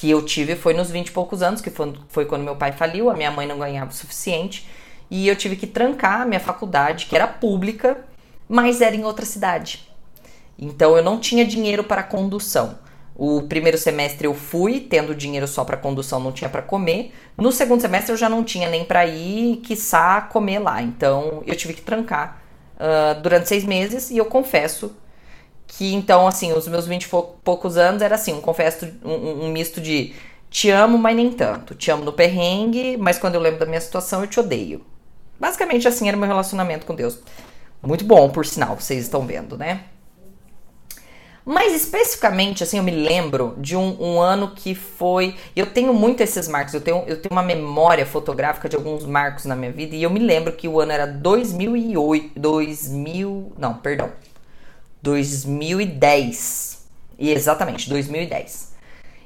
que 0.00 0.08
eu 0.08 0.24
tive 0.24 0.54
foi 0.54 0.74
nos 0.74 0.92
20 0.92 1.08
e 1.08 1.10
poucos 1.10 1.42
anos, 1.42 1.60
que 1.60 1.70
foi, 1.70 1.92
foi 2.08 2.24
quando 2.24 2.44
meu 2.44 2.54
pai 2.54 2.70
faliu, 2.70 3.10
a 3.10 3.14
minha 3.14 3.32
mãe 3.32 3.48
não 3.48 3.58
ganhava 3.58 3.90
o 3.90 3.94
suficiente, 3.94 4.64
e 5.10 5.26
eu 5.26 5.34
tive 5.34 5.56
que 5.56 5.66
trancar 5.66 6.20
a 6.20 6.24
minha 6.24 6.38
faculdade, 6.38 7.06
que 7.06 7.16
era 7.16 7.26
pública, 7.26 8.04
mas 8.48 8.80
era 8.80 8.94
em 8.94 9.04
outra 9.04 9.26
cidade. 9.26 9.88
Então 10.56 10.96
eu 10.96 11.02
não 11.02 11.18
tinha 11.18 11.44
dinheiro 11.44 11.82
para 11.82 12.04
condução. 12.04 12.78
O 13.18 13.42
primeiro 13.42 13.76
semestre 13.76 14.28
eu 14.28 14.32
fui, 14.32 14.78
tendo 14.78 15.12
dinheiro 15.12 15.48
só 15.48 15.64
para 15.64 15.76
condução, 15.76 16.20
não 16.20 16.30
tinha 16.30 16.48
para 16.48 16.62
comer. 16.62 17.12
No 17.36 17.50
segundo 17.50 17.80
semestre 17.80 18.12
eu 18.12 18.16
já 18.16 18.28
não 18.28 18.44
tinha 18.44 18.68
nem 18.68 18.84
para 18.84 19.04
ir, 19.06 19.56
quiçá 19.56 20.20
comer 20.20 20.60
lá. 20.60 20.80
Então 20.80 21.42
eu 21.44 21.56
tive 21.56 21.74
que 21.74 21.82
trancar 21.82 22.40
uh, 22.76 23.20
durante 23.20 23.48
seis 23.48 23.64
meses 23.64 24.10
e 24.10 24.18
eu 24.18 24.24
confesso 24.24 24.94
que 25.66 25.92
então, 25.94 26.28
assim, 26.28 26.52
os 26.52 26.68
meus 26.68 26.86
20 26.86 27.02
e 27.02 27.08
poucos 27.42 27.76
anos 27.76 28.02
era 28.02 28.14
assim, 28.14 28.32
um 28.34 28.40
confesso, 28.40 28.88
um, 29.04 29.46
um 29.46 29.48
misto 29.50 29.80
de 29.80 30.14
te 30.48 30.70
amo, 30.70 30.96
mas 30.96 31.16
nem 31.16 31.32
tanto. 31.32 31.74
Te 31.74 31.90
amo 31.90 32.04
no 32.04 32.12
perrengue, 32.12 32.96
mas 32.96 33.18
quando 33.18 33.34
eu 33.34 33.40
lembro 33.40 33.58
da 33.58 33.66
minha 33.66 33.80
situação, 33.80 34.20
eu 34.20 34.28
te 34.28 34.38
odeio. 34.38 34.80
Basicamente 35.40 35.88
assim 35.88 36.06
era 36.06 36.16
meu 36.16 36.28
relacionamento 36.28 36.86
com 36.86 36.94
Deus. 36.94 37.18
Muito 37.82 38.04
bom, 38.04 38.30
por 38.30 38.46
sinal, 38.46 38.76
vocês 38.76 39.04
estão 39.04 39.26
vendo, 39.26 39.58
né? 39.58 39.84
Mas 41.50 41.74
especificamente, 41.74 42.62
assim, 42.62 42.76
eu 42.76 42.82
me 42.82 42.90
lembro 42.90 43.54
de 43.56 43.74
um, 43.74 43.96
um, 43.98 44.20
ano 44.20 44.50
que 44.54 44.74
foi. 44.74 45.34
Eu 45.56 45.64
tenho 45.64 45.94
muito 45.94 46.20
esses 46.20 46.46
marcos, 46.46 46.74
eu 46.74 46.80
tenho, 46.82 47.04
eu 47.06 47.22
tenho 47.22 47.32
uma 47.32 47.42
memória 47.42 48.04
fotográfica 48.04 48.68
de 48.68 48.76
alguns 48.76 49.06
marcos 49.06 49.46
na 49.46 49.56
minha 49.56 49.72
vida, 49.72 49.96
e 49.96 50.02
eu 50.02 50.10
me 50.10 50.18
lembro 50.18 50.52
que 50.52 50.68
o 50.68 50.78
ano 50.78 50.92
era 50.92 51.06
2008. 51.06 52.38
2000. 52.38 53.52
Não, 53.56 53.72
perdão. 53.72 54.12
2010. 55.00 56.86
E 57.18 57.30
exatamente, 57.30 57.88
2010. 57.88 58.74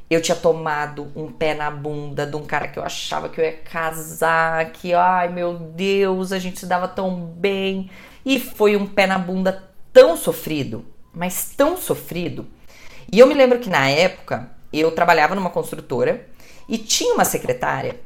Eu 0.09 0.23
tinha 0.23 0.37
tomado 0.37 1.11
um 1.17 1.27
pé 1.27 1.55
na 1.55 1.73
bunda 1.73 2.25
de 2.25 2.37
um 2.37 2.45
cara 2.45 2.69
que 2.69 2.79
eu 2.79 2.85
achava 2.85 3.29
que 3.29 3.41
eu 3.41 3.45
ia 3.45 3.53
casar, 3.53 4.71
que, 4.71 4.95
ai 4.95 5.29
meu 5.29 5.55
Deus, 5.55 6.31
a 6.31 6.39
gente 6.39 6.61
se 6.61 6.67
dava 6.67 6.87
tão 6.87 7.17
bem. 7.17 7.91
E 8.25 8.39
foi 8.39 8.77
um 8.77 8.87
pé 8.87 9.09
na 9.09 9.19
bunda 9.19 9.65
tão 9.93 10.17
sofrido 10.17 10.92
mas 11.13 11.53
tão 11.57 11.77
sofrido. 11.77 12.47
E 13.11 13.19
eu 13.19 13.27
me 13.27 13.35
lembro 13.35 13.59
que 13.59 13.69
na 13.69 13.89
época 13.89 14.51
eu 14.73 14.91
trabalhava 14.93 15.35
numa 15.35 15.51
construtora 15.51 16.27
e 16.69 16.79
tinha 16.79 17.15
uma 17.15 17.25
secretária 17.25 18.01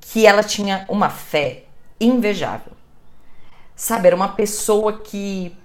que 0.00 0.26
ela 0.26 0.42
tinha 0.42 0.84
uma 0.88 1.08
fé 1.08 1.64
invejável. 2.00 2.72
Sabe, 3.76 4.08
era 4.08 4.16
uma 4.16 4.28
pessoa 4.28 5.00
que. 5.00 5.56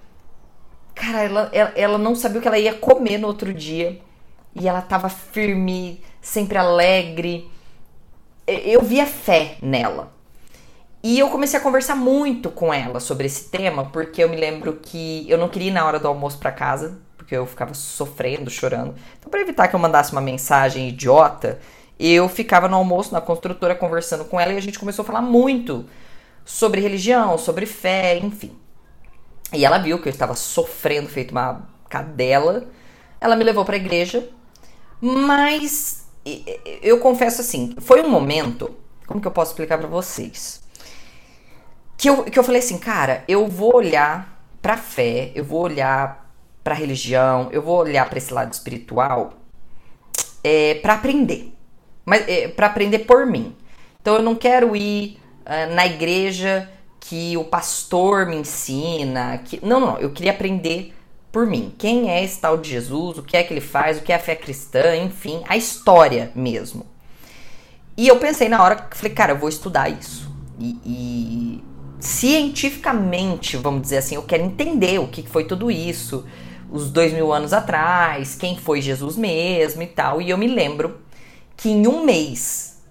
Cara, 0.94 1.22
ela, 1.22 1.50
ela, 1.52 1.72
ela 1.76 1.98
não 1.98 2.14
sabia 2.14 2.38
o 2.38 2.42
que 2.42 2.48
ela 2.48 2.58
ia 2.58 2.74
comer 2.74 3.18
no 3.18 3.28
outro 3.28 3.52
dia. 3.54 4.00
E 4.54 4.68
ela 4.68 4.82
tava 4.82 5.08
firme, 5.08 6.02
sempre 6.20 6.58
alegre. 6.58 7.50
Eu 8.46 8.82
via 8.82 9.06
fé 9.06 9.56
nela. 9.62 10.12
E 11.02 11.18
eu 11.18 11.30
comecei 11.30 11.58
a 11.58 11.62
conversar 11.62 11.96
muito 11.96 12.50
com 12.50 12.72
ela 12.72 13.00
sobre 13.00 13.26
esse 13.26 13.44
tema, 13.44 13.86
porque 13.86 14.22
eu 14.22 14.28
me 14.28 14.36
lembro 14.36 14.74
que 14.74 15.24
eu 15.30 15.38
não 15.38 15.48
queria 15.48 15.68
ir 15.68 15.72
na 15.72 15.86
hora 15.86 15.98
do 15.98 16.06
almoço 16.06 16.38
para 16.38 16.52
casa, 16.52 16.98
porque 17.16 17.34
eu 17.34 17.46
ficava 17.46 17.72
sofrendo, 17.72 18.50
chorando. 18.50 18.94
Então, 19.18 19.30
para 19.30 19.40
evitar 19.40 19.68
que 19.68 19.74
eu 19.74 19.80
mandasse 19.80 20.12
uma 20.12 20.20
mensagem 20.20 20.88
idiota, 20.90 21.58
eu 21.98 22.28
ficava 22.28 22.68
no 22.68 22.76
almoço 22.76 23.12
na 23.12 23.20
construtora 23.20 23.74
conversando 23.74 24.26
com 24.26 24.38
ela 24.38 24.52
e 24.52 24.58
a 24.58 24.62
gente 24.62 24.78
começou 24.78 25.02
a 25.02 25.06
falar 25.06 25.22
muito 25.22 25.86
sobre 26.44 26.80
religião, 26.80 27.38
sobre 27.38 27.64
fé, 27.64 28.18
enfim. 28.18 28.52
E 29.52 29.64
ela 29.64 29.78
viu 29.78 30.00
que 30.00 30.08
eu 30.08 30.12
estava 30.12 30.34
sofrendo, 30.34 31.08
feito 31.08 31.30
uma 31.30 31.68
cadela. 31.88 32.68
Ela 33.20 33.36
me 33.36 33.44
levou 33.44 33.64
para 33.64 33.76
a 33.76 33.78
igreja, 33.78 34.28
mas 35.00 36.06
eu 36.82 37.00
confesso 37.00 37.40
assim, 37.40 37.74
foi 37.78 38.02
um 38.02 38.08
momento, 38.08 38.76
como 39.06 39.20
que 39.20 39.26
eu 39.26 39.32
posso 39.32 39.52
explicar 39.52 39.78
para 39.78 39.88
vocês? 39.88 40.62
Que 42.00 42.08
eu, 42.08 42.24
que 42.24 42.38
eu 42.38 42.42
falei 42.42 42.60
assim, 42.60 42.78
cara, 42.78 43.22
eu 43.28 43.46
vou 43.46 43.76
olhar 43.76 44.42
pra 44.62 44.78
fé, 44.78 45.32
eu 45.34 45.44
vou 45.44 45.60
olhar 45.60 46.32
pra 46.64 46.74
religião, 46.74 47.50
eu 47.52 47.60
vou 47.60 47.76
olhar 47.76 48.08
para 48.08 48.16
esse 48.16 48.32
lado 48.32 48.50
espiritual 48.50 49.34
é, 50.42 50.76
para 50.76 50.94
aprender. 50.94 51.52
Mas 52.06 52.26
é, 52.26 52.48
para 52.48 52.68
aprender 52.68 53.00
por 53.00 53.26
mim. 53.26 53.54
Então 54.00 54.14
eu 54.14 54.22
não 54.22 54.34
quero 54.34 54.74
ir 54.74 55.20
uh, 55.44 55.74
na 55.74 55.84
igreja 55.84 56.70
que 56.98 57.36
o 57.36 57.44
pastor 57.44 58.24
me 58.24 58.36
ensina. 58.36 59.36
Que... 59.44 59.60
Não, 59.62 59.78
não, 59.78 59.98
eu 59.98 60.10
queria 60.10 60.32
aprender 60.32 60.94
por 61.30 61.44
mim. 61.44 61.74
Quem 61.76 62.10
é 62.10 62.24
esse 62.24 62.40
tal 62.40 62.56
de 62.56 62.70
Jesus? 62.70 63.18
O 63.18 63.22
que 63.22 63.36
é 63.36 63.42
que 63.42 63.52
ele 63.52 63.60
faz? 63.60 63.98
O 63.98 64.02
que 64.02 64.10
é 64.10 64.16
a 64.16 64.18
fé 64.18 64.34
cristã? 64.34 64.96
Enfim, 64.96 65.42
a 65.46 65.54
história 65.54 66.32
mesmo. 66.34 66.86
E 67.94 68.08
eu 68.08 68.16
pensei 68.16 68.48
na 68.48 68.64
hora, 68.64 68.88
falei, 68.90 69.12
cara, 69.12 69.32
eu 69.32 69.38
vou 69.38 69.50
estudar 69.50 69.90
isso. 69.90 70.30
E, 70.58 70.78
e 70.82 71.69
cientificamente, 72.00 73.56
vamos 73.56 73.82
dizer 73.82 73.98
assim, 73.98 74.14
eu 74.14 74.22
quero 74.22 74.42
entender 74.42 74.98
o 74.98 75.08
que 75.08 75.22
foi 75.22 75.44
tudo 75.44 75.70
isso, 75.70 76.26
os 76.70 76.90
dois 76.90 77.12
mil 77.12 77.32
anos 77.32 77.52
atrás, 77.52 78.34
quem 78.34 78.56
foi 78.56 78.80
Jesus 78.80 79.16
mesmo 79.16 79.82
e 79.82 79.86
tal. 79.86 80.20
E 80.20 80.30
eu 80.30 80.38
me 80.38 80.48
lembro 80.48 81.00
que 81.56 81.68
em 81.68 81.86
um 81.86 82.04
mês, 82.04 82.82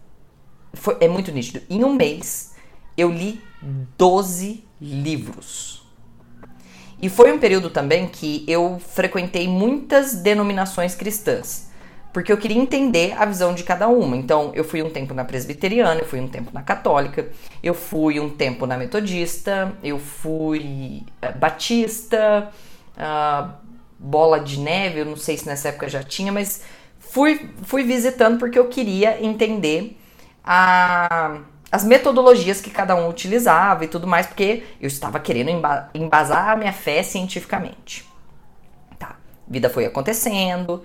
foi, 0.74 0.98
é 1.00 1.08
muito 1.08 1.32
nítido, 1.32 1.62
em 1.70 1.84
um 1.84 1.94
mês 1.94 2.54
eu 2.96 3.12
li 3.12 3.42
12 3.98 4.64
livros. 4.80 5.84
E 7.02 7.10
foi 7.10 7.32
um 7.32 7.40
período 7.40 7.70
também 7.70 8.08
que 8.08 8.44
eu 8.48 8.80
frequentei 8.80 9.48
muitas 9.48 10.16
denominações 10.16 10.96
cristãs 10.96 11.69
porque 12.12 12.32
eu 12.32 12.38
queria 12.38 12.58
entender 12.58 13.14
a 13.18 13.26
visão 13.26 13.54
de 13.54 13.64
cada 13.64 13.88
uma. 13.88 14.18
Então, 14.18 14.52
eu 14.56 14.64
fui 14.64 14.82
um 14.82 14.90
tempo 14.90 15.14
na 15.14 15.24
presbiteriana, 15.24 16.02
eu 16.02 16.06
fui 16.06 16.20
um 16.20 16.28
tempo 16.28 16.52
na 16.54 16.62
católica, 16.64 17.30
eu 17.62 17.74
fui 17.74 18.20
um 18.20 18.30
tempo 18.30 18.66
na 18.66 18.78
metodista, 18.78 19.74
eu 19.84 20.00
fui 20.00 21.04
uh, 21.24 21.38
batista, 21.38 22.50
uh, 22.98 23.54
bola 24.00 24.40
de 24.40 24.60
neve, 24.60 25.02
eu 25.02 25.06
não 25.06 25.18
sei 25.18 25.38
se 25.38 25.46
nessa 25.46 25.70
época 25.70 25.88
já 25.88 26.02
tinha, 26.02 26.32
mas 26.32 26.64
fui, 27.00 27.52
fui 27.64 27.84
visitando 27.84 28.40
porque 28.40 28.58
eu 28.58 28.68
queria 28.68 29.24
entender 29.24 30.00
a, 30.44 31.42
as 31.72 31.84
metodologias 31.84 32.60
que 32.60 32.72
cada 32.72 32.96
um 32.96 33.08
utilizava 33.08 33.86
e 33.86 33.88
tudo 33.88 34.08
mais, 34.08 34.26
porque 34.26 34.64
eu 34.82 34.88
estava 34.88 35.20
querendo 35.20 35.52
embasar 35.94 36.50
a 36.50 36.56
minha 36.56 36.74
fé 36.74 37.04
cientificamente. 37.04 38.08
Tá, 38.98 39.18
vida 39.48 39.70
foi 39.70 39.86
acontecendo, 39.86 40.84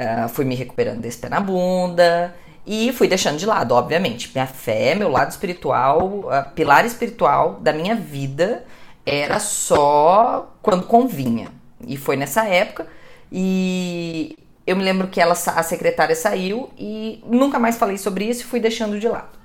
Uh, 0.00 0.28
fui 0.30 0.46
me 0.46 0.54
recuperando 0.54 1.00
desse 1.00 1.18
pé 1.18 1.28
na 1.28 1.40
bunda 1.40 2.34
e 2.66 2.90
fui 2.94 3.06
deixando 3.06 3.36
de 3.36 3.44
lado, 3.44 3.74
obviamente. 3.74 4.30
Minha 4.32 4.46
fé, 4.46 4.94
meu 4.94 5.10
lado 5.10 5.30
espiritual, 5.30 6.00
uh, 6.00 6.50
pilar 6.54 6.86
espiritual 6.86 7.58
da 7.60 7.70
minha 7.70 7.94
vida 7.94 8.64
era 9.04 9.38
só 9.38 10.54
quando 10.62 10.86
convinha. 10.86 11.48
E 11.86 11.96
foi 11.96 12.16
nessa 12.16 12.46
época. 12.46 12.86
E 13.30 14.38
eu 14.66 14.76
me 14.76 14.82
lembro 14.82 15.08
que 15.08 15.20
ela, 15.20 15.32
a 15.32 15.62
secretária 15.62 16.14
saiu 16.14 16.70
e 16.78 17.22
nunca 17.26 17.58
mais 17.58 17.76
falei 17.76 17.98
sobre 17.98 18.24
isso 18.24 18.42
e 18.42 18.44
fui 18.44 18.60
deixando 18.60 18.98
de 18.98 19.08
lado. 19.08 19.38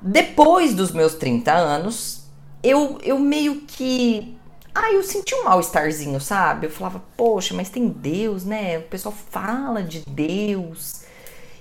Depois 0.00 0.74
dos 0.74 0.92
meus 0.92 1.14
30 1.14 1.52
anos, 1.52 2.26
eu, 2.62 2.98
eu 3.02 3.18
meio 3.18 3.62
que 3.62 4.35
ah, 4.76 4.92
eu 4.92 5.02
senti 5.02 5.34
um 5.34 5.44
mal-estarzinho, 5.44 6.20
sabe? 6.20 6.66
Eu 6.66 6.70
falava, 6.70 7.02
poxa, 7.16 7.54
mas 7.54 7.70
tem 7.70 7.88
Deus, 7.88 8.44
né? 8.44 8.78
O 8.78 8.82
pessoal 8.82 9.14
fala 9.30 9.82
de 9.82 10.04
Deus. 10.06 11.02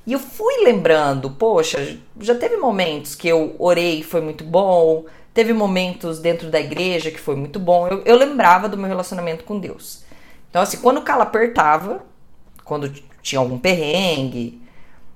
E 0.06 0.12
eu 0.14 0.20
fui 0.20 0.64
lembrando, 0.64 1.32
poxa, 1.32 1.98
já 2.20 2.36
teve 2.36 2.58
momentos 2.58 3.16
que 3.16 3.28
eu 3.28 3.56
orei 3.58 4.04
foi 4.04 4.22
muito 4.22 4.44
bom, 4.44 5.06
teve 5.34 5.54
momentos 5.54 6.20
dentro 6.20 6.50
da 6.52 6.60
igreja 6.60 7.10
que 7.10 7.20
foi 7.20 7.36
muito 7.36 7.58
bom. 7.58 7.88
Eu, 7.88 8.02
eu 8.04 8.18
lembrava 8.18 8.68
do 8.68 8.78
meu 8.78 8.88
relacionamento 8.88 9.46
com 9.46 9.60
Deus. 9.60 10.04
Então, 10.50 10.62
assim, 10.62 10.78
quando 10.78 10.98
o 10.98 11.02
calo 11.02 11.22
apertava, 11.22 12.04
quando 12.66 12.90
tinha 13.22 13.40
algum 13.40 13.58
perrengue, 13.58 14.62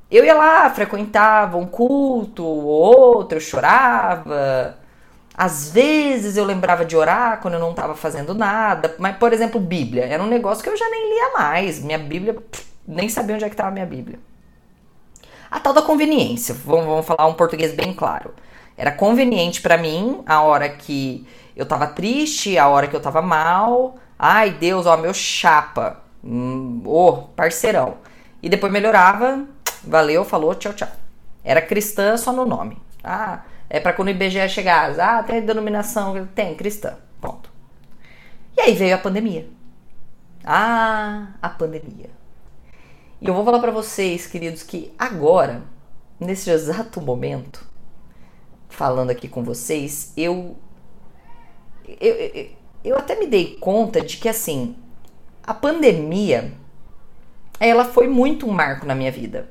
eu 0.10 0.24
ia 0.26 0.34
lá, 0.34 0.70
frequentava 0.70 1.58
um 1.58 1.66
culto, 1.66 2.44
outro, 2.46 3.38
eu 3.38 3.42
chorava, 3.42 4.79
às 5.40 5.72
vezes 5.72 6.36
eu 6.36 6.44
lembrava 6.44 6.84
de 6.84 6.98
orar 6.98 7.40
quando 7.40 7.54
eu 7.54 7.62
não 7.62 7.70
estava 7.72 7.96
fazendo 7.96 8.36
nada, 8.36 8.94
mas, 9.00 9.16
por 9.16 9.32
exemplo, 9.32 9.58
Bíblia. 9.58 10.04
Era 10.04 10.22
um 10.22 10.28
negócio 10.28 10.62
que 10.62 10.70
eu 10.70 10.76
já 10.76 10.90
nem 10.90 11.14
lia 11.14 11.32
mais. 11.32 11.80
Minha 11.80 11.98
Bíblia, 11.98 12.36
nem 12.86 13.08
sabia 13.08 13.36
onde 13.36 13.46
é 13.46 13.48
que 13.48 13.54
estava 13.54 13.70
a 13.70 13.72
minha 13.72 13.86
Bíblia. 13.86 14.20
A 15.50 15.58
tal 15.58 15.72
da 15.72 15.82
conveniência, 15.82 16.54
vamos, 16.54 16.86
vamos 16.86 17.06
falar 17.06 17.26
um 17.26 17.36
português 17.36 17.74
bem 17.74 17.94
claro. 17.94 18.34
Era 18.76 18.92
conveniente 18.92 19.62
para 19.62 19.78
mim 19.78 20.22
a 20.26 20.42
hora 20.42 20.68
que 20.68 21.26
eu 21.56 21.66
tava 21.66 21.88
triste, 21.88 22.58
a 22.58 22.68
hora 22.68 22.88
que 22.88 22.96
eu 22.98 23.02
tava 23.02 23.22
mal. 23.22 23.96
Ai, 24.20 24.50
Deus, 24.50 24.86
ó, 24.86 24.98
meu 24.98 25.14
chapa. 25.14 26.02
Hum, 26.22 26.82
oh, 26.86 27.14
parceirão. 27.34 27.94
E 28.44 28.50
depois 28.50 28.74
melhorava, 28.74 29.46
valeu, 29.86 30.26
falou, 30.26 30.54
tchau, 30.54 30.74
tchau. 30.74 30.90
Era 31.46 31.62
cristã 31.62 32.18
só 32.18 32.34
no 32.34 32.46
nome. 32.46 32.78
Ah, 33.02 33.44
é 33.70 33.80
para 33.80 33.94
quando 33.94 34.08
o 34.08 34.12
IBGE 34.12 34.50
chegar, 34.50 35.00
ah, 35.00 35.22
tem 35.22 35.46
denominação, 35.46 36.28
tem, 36.34 36.56
cristã, 36.56 36.98
ponto. 37.22 37.52
E 38.58 38.62
aí 38.62 38.74
veio 38.74 38.96
a 38.96 39.00
pandemia. 39.00 39.48
Ah, 40.44 41.34
a 41.42 41.50
pandemia. 41.50 42.10
E 43.22 43.28
eu 43.28 43.34
vou 43.34 43.46
falar 43.46 43.60
para 43.60 43.72
vocês, 43.72 44.26
queridos, 44.26 44.64
que 44.64 44.92
agora, 44.98 45.62
nesse 46.20 46.50
exato 46.50 47.00
momento, 47.00 47.64
falando 48.70 49.12
aqui 49.12 49.28
com 49.28 49.44
vocês, 49.44 50.14
eu, 50.18 50.58
eu, 52.00 52.16
eu, 52.16 52.50
eu 52.84 52.98
até 52.98 53.20
me 53.20 53.28
dei 53.28 53.58
conta 53.58 54.02
de 54.02 54.18
que 54.18 54.30
assim, 54.30 54.76
a 55.44 55.54
pandemia 55.54 56.54
ela 57.60 57.86
foi 57.86 58.08
muito 58.08 58.48
um 58.48 58.52
marco 58.52 58.86
na 58.86 58.96
minha 58.96 59.12
vida. 59.12 59.50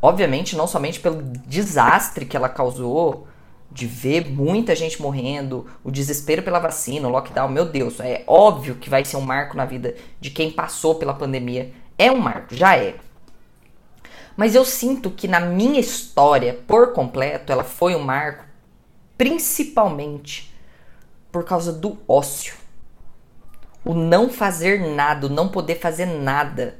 Obviamente, 0.00 0.56
não 0.56 0.66
somente 0.66 1.00
pelo 1.00 1.22
desastre 1.22 2.26
que 2.26 2.36
ela 2.36 2.48
causou, 2.48 3.26
de 3.74 3.86
ver 3.86 4.30
muita 4.30 4.76
gente 4.76 5.02
morrendo, 5.02 5.66
o 5.82 5.90
desespero 5.90 6.44
pela 6.44 6.60
vacina, 6.60 7.08
o 7.08 7.10
lockdown, 7.10 7.48
meu 7.48 7.66
Deus, 7.66 7.98
é 7.98 8.22
óbvio 8.24 8.76
que 8.76 8.88
vai 8.88 9.04
ser 9.04 9.16
um 9.16 9.20
marco 9.20 9.56
na 9.56 9.64
vida 9.64 9.96
de 10.20 10.30
quem 10.30 10.52
passou 10.52 10.94
pela 10.94 11.12
pandemia. 11.12 11.72
É 11.98 12.10
um 12.10 12.18
marco, 12.18 12.54
já 12.54 12.76
é. 12.76 12.94
Mas 14.36 14.54
eu 14.54 14.64
sinto 14.64 15.10
que 15.10 15.26
na 15.26 15.40
minha 15.40 15.80
história, 15.80 16.54
por 16.68 16.92
completo, 16.92 17.52
ela 17.52 17.64
foi 17.64 17.96
um 17.96 18.02
marco 18.02 18.44
principalmente 19.18 20.54
por 21.32 21.44
causa 21.44 21.72
do 21.72 21.98
ócio. 22.06 22.54
O 23.84 23.92
não 23.92 24.30
fazer 24.30 24.80
nada, 24.94 25.26
o 25.26 25.30
não 25.30 25.48
poder 25.48 25.80
fazer 25.80 26.06
nada. 26.06 26.76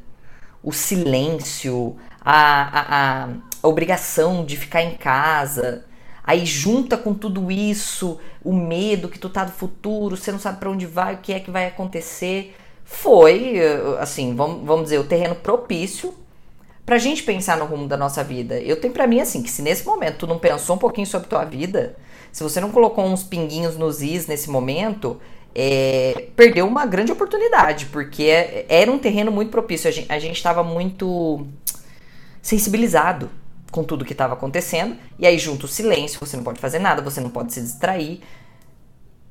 O 0.63 0.73
silêncio, 0.73 1.97
a, 2.21 2.81
a, 2.81 3.25
a 3.25 3.69
obrigação 3.69 4.45
de 4.45 4.57
ficar 4.57 4.83
em 4.83 4.97
casa. 4.97 5.85
Aí 6.27 6.47
junta 6.47 6.97
com 6.97 7.13
tudo 7.13 7.51
isso, 7.51 8.19
o 8.43 8.53
medo 8.53 9.11
que 9.11 9.19
tu 9.19 9.29
tá 9.29 9.45
do 9.45 9.53
futuro, 9.53 10.17
você 10.17 10.33
não 10.33 10.39
sabe 10.39 10.59
para 10.59 10.71
onde 10.71 10.87
vai, 10.87 11.15
o 11.15 11.19
que 11.19 11.35
é 11.35 11.39
que 11.39 11.51
vai 11.51 11.67
acontecer. 11.67 12.57
Foi, 12.83 13.59
assim, 14.01 14.35
vamos, 14.35 14.85
dizer, 14.85 14.99
o 14.99 15.05
terreno 15.05 15.35
propício 15.35 16.15
pra 16.85 16.97
gente 16.97 17.23
pensar 17.23 17.59
no 17.59 17.67
rumo 17.67 17.87
da 17.87 17.97
nossa 17.97 18.25
vida. 18.25 18.59
Eu 18.59 18.81
tenho 18.81 18.93
para 18.93 19.07
mim 19.07 19.21
assim, 19.21 19.43
que 19.43 19.51
se 19.51 19.61
nesse 19.61 19.85
momento 19.85 20.19
tu 20.19 20.27
não 20.27 20.39
pensou 20.39 20.77
um 20.77 20.79
pouquinho 20.79 21.07
sobre 21.07 21.29
tua 21.29 21.45
vida, 21.45 21.95
se 22.33 22.43
você 22.43 22.59
não 22.59 22.71
colocou 22.71 23.05
uns 23.05 23.23
pinguinhos 23.23 23.77
nos 23.77 24.01
is 24.01 24.27
nesse 24.27 24.49
momento, 24.49 25.21
é, 25.55 26.29
perdeu 26.35 26.67
uma 26.67 26.87
grande 26.87 27.13
oportunidade, 27.13 27.87
porque 27.87 28.25
é, 28.25 28.65
era 28.69 28.91
um 28.91 28.99
terreno 28.99 29.31
muito 29.31 29.51
propício. 29.51 29.91
A 30.09 30.19
gente 30.19 30.37
estava 30.37 30.65
muito 30.65 31.47
sensibilizado 32.41 33.31
com 33.75 33.83
tudo 33.83 34.05
que 34.05 34.13
estava 34.13 34.35
acontecendo, 34.35 34.97
e 35.19 35.27
aí 35.27 35.37
junto 35.37 35.65
o 35.67 35.69
silêncio, 35.69 36.21
você 36.21 36.37
não 36.37 36.45
pode 36.45 36.61
fazer 36.61 36.79
nada, 36.79 37.03
você 37.03 37.21
não 37.21 37.29
pode 37.29 37.53
se 37.53 37.61
distrair. 37.61 38.21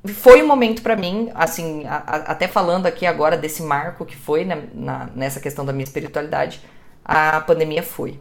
Foi 0.06 0.42
um 0.42 0.46
momento 0.46 0.82
para 0.82 0.94
mim, 0.94 1.30
assim, 1.34 1.86
a, 1.86 1.96
a, 1.96 2.16
até 2.32 2.46
falando 2.46 2.84
aqui 2.84 3.06
agora 3.06 3.38
desse 3.38 3.62
marco 3.62 4.04
que 4.04 4.14
foi 4.14 4.44
na, 4.44 4.58
na, 4.74 5.10
nessa 5.16 5.40
questão 5.40 5.64
da 5.64 5.72
minha 5.72 5.84
espiritualidade, 5.84 6.60
a 7.02 7.40
pandemia 7.40 7.82
foi. 7.82 8.20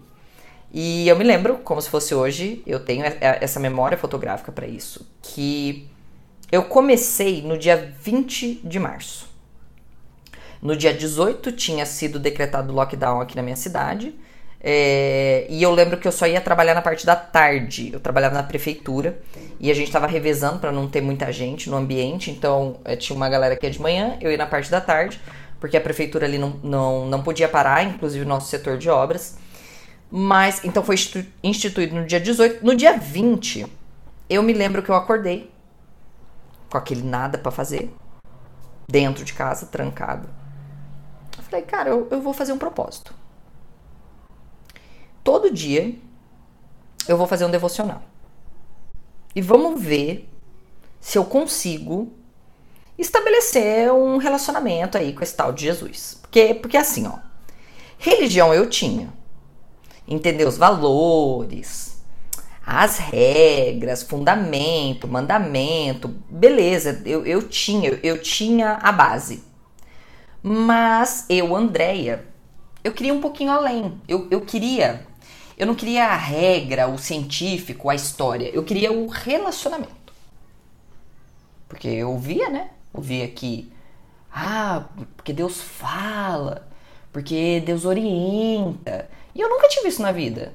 E 0.71 1.09
eu 1.09 1.17
me 1.17 1.25
lembro, 1.25 1.57
como 1.57 1.81
se 1.81 1.89
fosse 1.89 2.15
hoje, 2.15 2.63
eu 2.65 2.79
tenho 2.79 3.03
essa 3.19 3.59
memória 3.59 3.97
fotográfica 3.97 4.49
para 4.49 4.65
isso, 4.65 5.05
que 5.21 5.89
eu 6.49 6.63
comecei 6.63 7.41
no 7.41 7.57
dia 7.57 7.93
20 7.99 8.61
de 8.63 8.79
março. 8.79 9.27
No 10.61 10.73
dia 10.73 10.93
18 10.93 11.51
tinha 11.51 11.85
sido 11.85 12.17
decretado 12.17 12.71
lockdown 12.71 13.19
aqui 13.19 13.35
na 13.35 13.43
minha 13.43 13.57
cidade. 13.57 14.15
É, 14.65 15.45
e 15.49 15.61
eu 15.61 15.71
lembro 15.71 15.97
que 15.97 16.07
eu 16.07 16.11
só 16.11 16.25
ia 16.25 16.39
trabalhar 16.39 16.73
na 16.73 16.81
parte 16.81 17.05
da 17.05 17.15
tarde. 17.15 17.91
Eu 17.91 17.99
trabalhava 17.99 18.35
na 18.35 18.43
prefeitura 18.43 19.19
e 19.59 19.69
a 19.69 19.73
gente 19.73 19.87
estava 19.87 20.07
revezando 20.07 20.59
para 20.59 20.71
não 20.71 20.87
ter 20.87 21.01
muita 21.01 21.31
gente 21.33 21.69
no 21.69 21.75
ambiente. 21.75 22.31
Então 22.31 22.77
é, 22.85 22.95
tinha 22.95 23.15
uma 23.15 23.27
galera 23.27 23.57
que 23.57 23.65
ia 23.65 23.71
de 23.71 23.81
manhã, 23.81 24.17
eu 24.21 24.31
ia 24.31 24.37
na 24.37 24.45
parte 24.45 24.71
da 24.71 24.79
tarde, 24.79 25.19
porque 25.59 25.75
a 25.75 25.81
prefeitura 25.81 26.25
ali 26.25 26.37
não, 26.37 26.51
não, 26.63 27.05
não 27.07 27.21
podia 27.21 27.49
parar, 27.49 27.83
inclusive 27.83 28.23
o 28.23 28.27
nosso 28.27 28.47
setor 28.49 28.77
de 28.77 28.89
obras. 28.89 29.37
Mas, 30.09 30.63
então 30.63 30.81
foi 30.83 30.95
instituído 31.43 31.95
no 31.95 32.05
dia 32.05 32.19
18. 32.19 32.65
No 32.65 32.75
dia 32.75 32.97
20, 32.97 33.65
eu 34.29 34.41
me 34.43 34.53
lembro 34.53 34.81
que 34.81 34.89
eu 34.89 34.95
acordei 34.95 35.51
com 36.69 36.77
aquele 36.77 37.03
nada 37.03 37.37
para 37.37 37.51
fazer, 37.51 37.93
dentro 38.87 39.25
de 39.25 39.33
casa, 39.33 39.65
trancado. 39.65 40.29
Eu 41.37 41.43
falei, 41.43 41.65
cara, 41.65 41.89
eu, 41.89 42.07
eu 42.09 42.21
vou 42.21 42.33
fazer 42.33 42.53
um 42.53 42.57
propósito. 42.57 43.13
Todo 45.23 45.51
dia 45.51 45.95
eu 47.07 47.17
vou 47.17 47.27
fazer 47.27 47.45
um 47.45 47.51
devocional. 47.51 48.03
E 49.35 49.41
vamos 49.41 49.81
ver 49.81 50.29
se 50.99 51.17
eu 51.17 51.25
consigo 51.25 52.13
estabelecer 52.97 53.91
um 53.91 54.17
relacionamento 54.17 54.97
aí 54.97 55.13
com 55.13 55.23
esse 55.23 55.35
tal 55.35 55.51
de 55.51 55.63
Jesus. 55.63 56.17
Porque, 56.21 56.53
porque 56.53 56.77
assim, 56.77 57.07
ó, 57.07 57.17
religião 57.97 58.53
eu 58.53 58.69
tinha 58.69 59.11
entender 60.07 60.45
os 60.45 60.57
valores, 60.57 61.93
as 62.65 62.97
regras, 62.97 64.03
fundamento, 64.03 65.07
mandamento, 65.07 66.07
beleza, 66.29 67.01
eu, 67.05 67.25
eu 67.25 67.41
tinha, 67.47 67.99
eu 68.03 68.21
tinha 68.21 68.73
a 68.81 68.91
base. 68.91 69.43
Mas 70.41 71.25
eu, 71.29 71.55
Andréia, 71.55 72.25
eu 72.83 72.91
queria 72.91 73.13
um 73.13 73.21
pouquinho 73.21 73.51
além. 73.51 73.99
Eu, 74.07 74.27
eu 74.29 74.41
queria, 74.41 75.05
eu 75.63 75.67
não 75.67 75.75
queria 75.75 76.07
a 76.07 76.15
regra, 76.15 76.89
o 76.89 76.97
científico, 76.97 77.89
a 77.89 77.95
história, 77.95 78.49
eu 78.53 78.63
queria 78.63 78.91
o 78.91 79.07
relacionamento. 79.07 80.13
Porque 81.69 81.87
eu 81.87 82.17
via, 82.17 82.49
né? 82.49 82.69
Eu 82.93 83.01
via 83.01 83.27
que, 83.29 83.71
ah, 84.31 84.85
porque 85.15 85.31
Deus 85.31 85.61
fala, 85.61 86.67
porque 87.13 87.63
Deus 87.65 87.85
orienta. 87.85 89.09
E 89.33 89.39
eu 89.39 89.49
nunca 89.49 89.69
tive 89.69 89.87
isso 89.87 90.01
na 90.01 90.11
vida. 90.11 90.53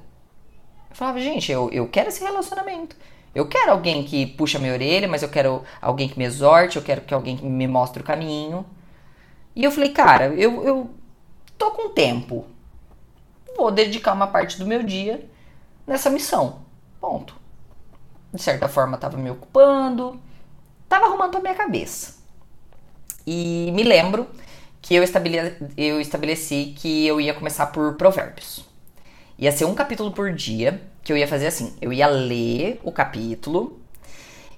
Eu 0.91 0.97
falava, 0.97 1.21
gente, 1.21 1.51
eu, 1.51 1.71
eu 1.73 1.89
quero 1.89 2.11
esse 2.11 2.23
relacionamento. 2.23 2.95
Eu 3.35 3.49
quero 3.49 3.73
alguém 3.73 4.05
que 4.05 4.27
puxa 4.27 4.59
minha 4.59 4.75
orelha, 4.75 5.09
mas 5.09 5.23
eu 5.23 5.29
quero 5.31 5.63
alguém 5.81 6.09
que 6.09 6.19
me 6.19 6.25
exorte, 6.25 6.77
eu 6.77 6.83
quero 6.83 7.01
que 7.01 7.15
alguém 7.15 7.37
que 7.37 7.47
me 7.47 7.67
mostre 7.67 8.03
o 8.03 8.05
caminho. 8.05 8.65
E 9.57 9.65
eu 9.65 9.71
falei, 9.71 9.91
cara, 9.91 10.27
eu, 10.35 10.63
eu 10.65 10.91
tô 11.57 11.71
com 11.71 11.89
tempo. 11.89 12.45
Vou 13.57 13.71
dedicar 13.71 14.13
uma 14.13 14.27
parte 14.27 14.59
do 14.59 14.67
meu 14.67 14.83
dia 14.83 15.29
nessa 15.87 16.11
missão. 16.11 16.61
Ponto. 17.01 17.35
De 18.33 18.43
certa 18.43 18.69
forma, 18.69 18.99
tava 18.99 19.17
me 19.17 19.31
ocupando, 19.31 20.21
tava 20.89 21.07
arrumando 21.07 21.37
a 21.37 21.41
minha 21.41 21.55
cabeça. 21.55 22.19
E 23.27 23.71
me 23.73 23.83
lembro 23.83 24.27
que 24.81 24.95
eu 24.95 25.03
estabeleci, 25.03 25.57
eu 25.77 26.01
estabeleci 26.01 26.75
que 26.77 27.07
eu 27.07 27.21
ia 27.21 27.35
começar 27.35 27.67
por 27.67 27.95
provérbios. 27.95 28.65
Ia 29.39 29.53
ser 29.53 29.65
um 29.65 29.75
capítulo 29.75 30.11
por 30.13 30.33
dia, 30.33 30.83
que 31.03 31.13
eu 31.13 31.17
ia 31.17 31.29
fazer 31.29 31.47
assim. 31.47 31.77
Eu 31.81 31.93
ia 31.93 32.07
ler 32.07 32.81
o 32.83 32.91
capítulo 32.91 33.81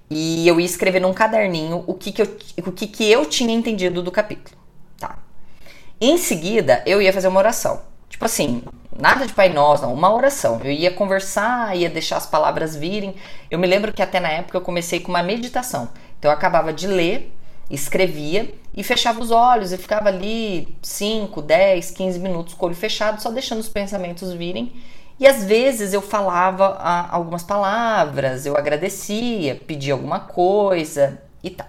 e 0.08 0.46
eu 0.48 0.58
ia 0.58 0.66
escrever 0.66 1.00
num 1.00 1.12
caderninho 1.12 1.84
o 1.86 1.94
que, 1.94 2.10
que, 2.10 2.22
eu, 2.22 2.38
o 2.66 2.72
que, 2.72 2.86
que 2.86 3.10
eu 3.10 3.26
tinha 3.26 3.54
entendido 3.54 4.02
do 4.02 4.10
capítulo. 4.10 4.56
Tá. 4.98 5.18
Em 6.00 6.16
seguida, 6.18 6.82
eu 6.86 7.00
ia 7.00 7.12
fazer 7.12 7.28
uma 7.28 7.38
oração. 7.38 7.82
Tipo 8.20 8.26
assim, 8.26 8.62
nada 8.98 9.26
de 9.26 9.32
Pai 9.32 9.48
Nosso, 9.48 9.82
não, 9.82 9.94
uma 9.94 10.14
oração. 10.14 10.60
Eu 10.62 10.70
ia 10.70 10.90
conversar, 10.90 11.74
ia 11.74 11.88
deixar 11.88 12.18
as 12.18 12.26
palavras 12.26 12.76
virem. 12.76 13.14
Eu 13.50 13.58
me 13.58 13.66
lembro 13.66 13.94
que 13.94 14.02
até 14.02 14.20
na 14.20 14.28
época 14.28 14.58
eu 14.58 14.60
comecei 14.60 15.00
com 15.00 15.08
uma 15.08 15.22
meditação. 15.22 15.88
Então 16.18 16.30
eu 16.30 16.36
acabava 16.36 16.70
de 16.70 16.86
ler, 16.86 17.32
escrevia 17.70 18.52
e 18.76 18.84
fechava 18.84 19.22
os 19.22 19.30
olhos 19.30 19.72
e 19.72 19.78
ficava 19.78 20.10
ali 20.10 20.68
5, 20.82 21.40
10, 21.40 21.92
15 21.92 22.18
minutos 22.18 22.52
com 22.52 22.66
o 22.66 22.68
olho 22.68 22.76
fechado, 22.76 23.22
só 23.22 23.30
deixando 23.30 23.60
os 23.60 23.70
pensamentos 23.70 24.34
virem. 24.34 24.70
E 25.18 25.26
às 25.26 25.42
vezes 25.42 25.94
eu 25.94 26.02
falava 26.02 26.76
ah, 26.78 27.08
algumas 27.10 27.42
palavras, 27.42 28.44
eu 28.44 28.54
agradecia, 28.54 29.54
pedia 29.66 29.94
alguma 29.94 30.20
coisa 30.20 31.22
e 31.42 31.48
tal. 31.48 31.68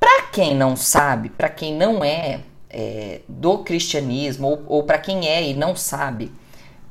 Para 0.00 0.22
quem 0.32 0.54
não 0.54 0.74
sabe, 0.74 1.28
para 1.28 1.50
quem 1.50 1.74
não 1.74 2.02
é, 2.02 2.40
é, 2.78 3.22
do 3.26 3.58
cristianismo, 3.60 4.48
ou, 4.48 4.64
ou 4.66 4.82
para 4.82 4.98
quem 4.98 5.26
é 5.26 5.48
e 5.48 5.54
não 5.54 5.74
sabe, 5.74 6.30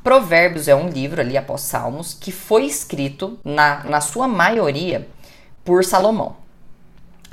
Provérbios 0.04 0.68
é 0.68 0.76
um 0.76 0.90
livro 0.90 1.22
ali 1.22 1.38
após 1.38 1.62
Salmos 1.62 2.16
que 2.20 2.32
foi 2.32 2.66
escrito, 2.66 3.40
na, 3.44 3.84
na 3.84 4.02
sua 4.02 4.28
maioria, 4.28 5.08
por 5.64 5.86
Salomão. 5.86 6.38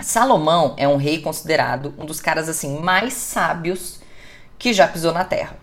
Salomão 0.00 0.74
é 0.76 0.86
um 0.86 0.96
rei 0.96 1.20
considerado 1.22 1.94
um 1.96 2.04
dos 2.04 2.20
caras 2.20 2.46
assim 2.46 2.78
mais 2.78 3.14
sábios 3.14 4.00
que 4.58 4.74
já 4.74 4.86
pisou 4.86 5.12
na 5.12 5.24
terra. 5.24 5.56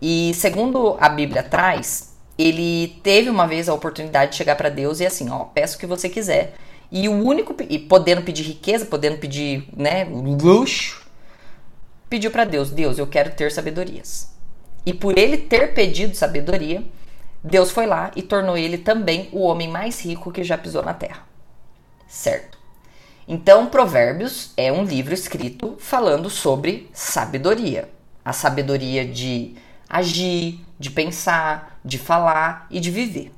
E 0.00 0.32
segundo 0.34 0.96
a 1.00 1.10
Bíblia 1.10 1.42
traz, 1.42 2.14
ele 2.38 2.98
teve 3.02 3.28
uma 3.28 3.46
vez 3.46 3.68
a 3.68 3.74
oportunidade 3.74 4.32
de 4.32 4.38
chegar 4.38 4.56
para 4.56 4.70
Deus 4.70 5.00
e 5.00 5.06
assim, 5.06 5.30
ó, 5.30 5.44
peço 5.44 5.76
o 5.76 5.80
que 5.80 5.86
você 5.86 6.08
quiser. 6.08 6.54
E 6.90 7.06
o 7.06 7.12
único 7.12 7.54
e 7.68 7.78
podendo 7.78 8.22
pedir 8.22 8.44
riqueza, 8.44 8.86
podendo 8.86 9.18
pedir, 9.18 9.68
né, 9.76 10.04
luxo, 10.04 11.03
pediu 12.14 12.30
para 12.30 12.44
Deus, 12.44 12.70
Deus, 12.70 12.96
eu 12.96 13.08
quero 13.08 13.34
ter 13.34 13.50
sabedorias. 13.50 14.32
E 14.86 14.94
por 14.94 15.18
ele 15.18 15.36
ter 15.36 15.74
pedido 15.74 16.14
sabedoria, 16.14 16.84
Deus 17.42 17.72
foi 17.72 17.86
lá 17.86 18.12
e 18.14 18.22
tornou 18.22 18.56
ele 18.56 18.78
também 18.78 19.28
o 19.32 19.40
homem 19.40 19.66
mais 19.66 20.00
rico 20.00 20.30
que 20.30 20.44
já 20.44 20.56
pisou 20.56 20.80
na 20.80 20.94
terra. 20.94 21.26
Certo? 22.06 22.56
Então, 23.26 23.66
Provérbios 23.66 24.52
é 24.56 24.70
um 24.70 24.84
livro 24.84 25.12
escrito 25.12 25.76
falando 25.80 26.30
sobre 26.30 26.88
sabedoria. 26.92 27.88
A 28.24 28.32
sabedoria 28.32 29.04
de 29.04 29.56
agir, 29.90 30.60
de 30.78 30.92
pensar, 30.92 31.80
de 31.84 31.98
falar 31.98 32.68
e 32.70 32.78
de 32.78 32.92
viver. 32.92 33.32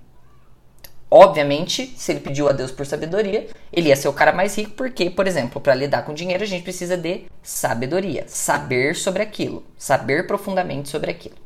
Obviamente, 1.11 1.95
se 1.97 2.13
ele 2.13 2.21
pediu 2.21 2.49
a 2.49 2.53
Deus 2.53 2.73
por 2.73 2.85
sabedoria, 2.85 3.47
ele 3.73 3.89
ia 3.89 3.97
ser 3.97 4.09
o 4.09 4.13
cara 4.13 4.33
mais 4.33 4.57
rico, 4.57 4.73
porque, 4.73 5.09
por 5.09 5.27
exemplo, 5.27 5.61
para 5.61 5.75
lidar 5.75 6.03
com 6.05 6.13
dinheiro, 6.13 6.43
a 6.43 6.47
gente 6.47 6.65
precisa 6.65 6.97
de 6.97 7.27
sabedoria, 7.43 8.25
saber 8.27 8.97
sobre 8.97 9.23
aquilo, 9.23 9.65
saber 9.79 10.27
profundamente 10.27 10.89
sobre 10.89 11.11
aquilo. 11.11 11.37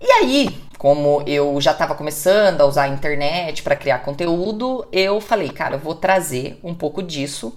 E 0.00 0.10
aí, 0.10 0.48
como 0.78 1.22
eu 1.26 1.60
já 1.60 1.72
estava 1.72 1.94
começando 1.94 2.60
a 2.60 2.66
usar 2.66 2.84
a 2.84 2.88
internet 2.88 3.62
para 3.62 3.76
criar 3.76 3.98
conteúdo, 3.98 4.84
eu 4.90 5.20
falei, 5.20 5.50
cara, 5.50 5.76
eu 5.76 5.78
vou 5.78 5.94
trazer 5.94 6.58
um 6.64 6.74
pouco 6.74 7.02
disso 7.02 7.56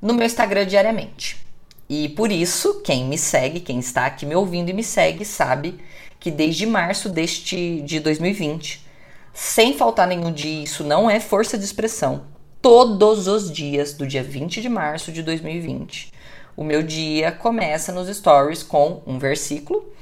no 0.00 0.14
meu 0.14 0.26
Instagram 0.26 0.66
diariamente. 0.66 1.44
E 1.88 2.08
por 2.10 2.30
isso, 2.30 2.82
quem 2.82 3.04
me 3.06 3.18
segue, 3.18 3.60
quem 3.60 3.78
está 3.78 4.06
aqui 4.06 4.24
me 4.24 4.36
ouvindo 4.36 4.68
e 4.68 4.72
me 4.72 4.84
segue, 4.84 5.24
sabe 5.24 5.80
que 6.20 6.30
desde 6.30 6.66
março 6.66 7.08
deste 7.08 7.80
de 7.80 7.98
2020, 7.98 8.86
sem 9.32 9.76
faltar 9.76 10.06
nenhum 10.06 10.32
dia, 10.32 10.62
isso 10.62 10.84
não 10.84 11.10
é 11.10 11.18
força 11.20 11.56
de 11.56 11.64
expressão. 11.64 12.24
Todos 12.60 13.26
os 13.26 13.50
dias 13.50 13.92
do 13.94 14.06
dia 14.06 14.22
20 14.22 14.60
de 14.60 14.68
março 14.68 15.10
de 15.10 15.22
2020, 15.22 16.12
o 16.56 16.62
meu 16.62 16.82
dia 16.82 17.32
começa 17.32 17.92
nos 17.92 18.14
stories 18.14 18.62
com 18.62 19.02
um 19.06 19.18
versículo 19.18 19.92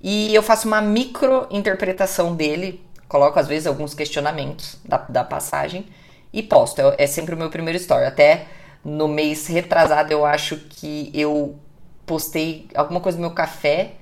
e 0.00 0.34
eu 0.34 0.42
faço 0.42 0.66
uma 0.66 0.80
micro 0.80 1.46
interpretação 1.50 2.34
dele, 2.34 2.82
coloco 3.08 3.38
às 3.38 3.46
vezes 3.46 3.66
alguns 3.66 3.94
questionamentos 3.94 4.78
da, 4.84 4.96
da 4.96 5.24
passagem 5.24 5.86
e 6.32 6.42
posto. 6.42 6.80
É, 6.80 6.94
é 6.98 7.06
sempre 7.06 7.34
o 7.34 7.38
meu 7.38 7.50
primeiro 7.50 7.78
story. 7.78 8.04
Até 8.04 8.46
no 8.84 9.06
mês 9.06 9.46
retrasado 9.46 10.12
eu 10.12 10.24
acho 10.24 10.56
que 10.56 11.10
eu 11.12 11.56
postei 12.06 12.68
alguma 12.74 13.00
coisa 13.00 13.18
no 13.18 13.22
meu 13.22 13.32
café 13.32 13.92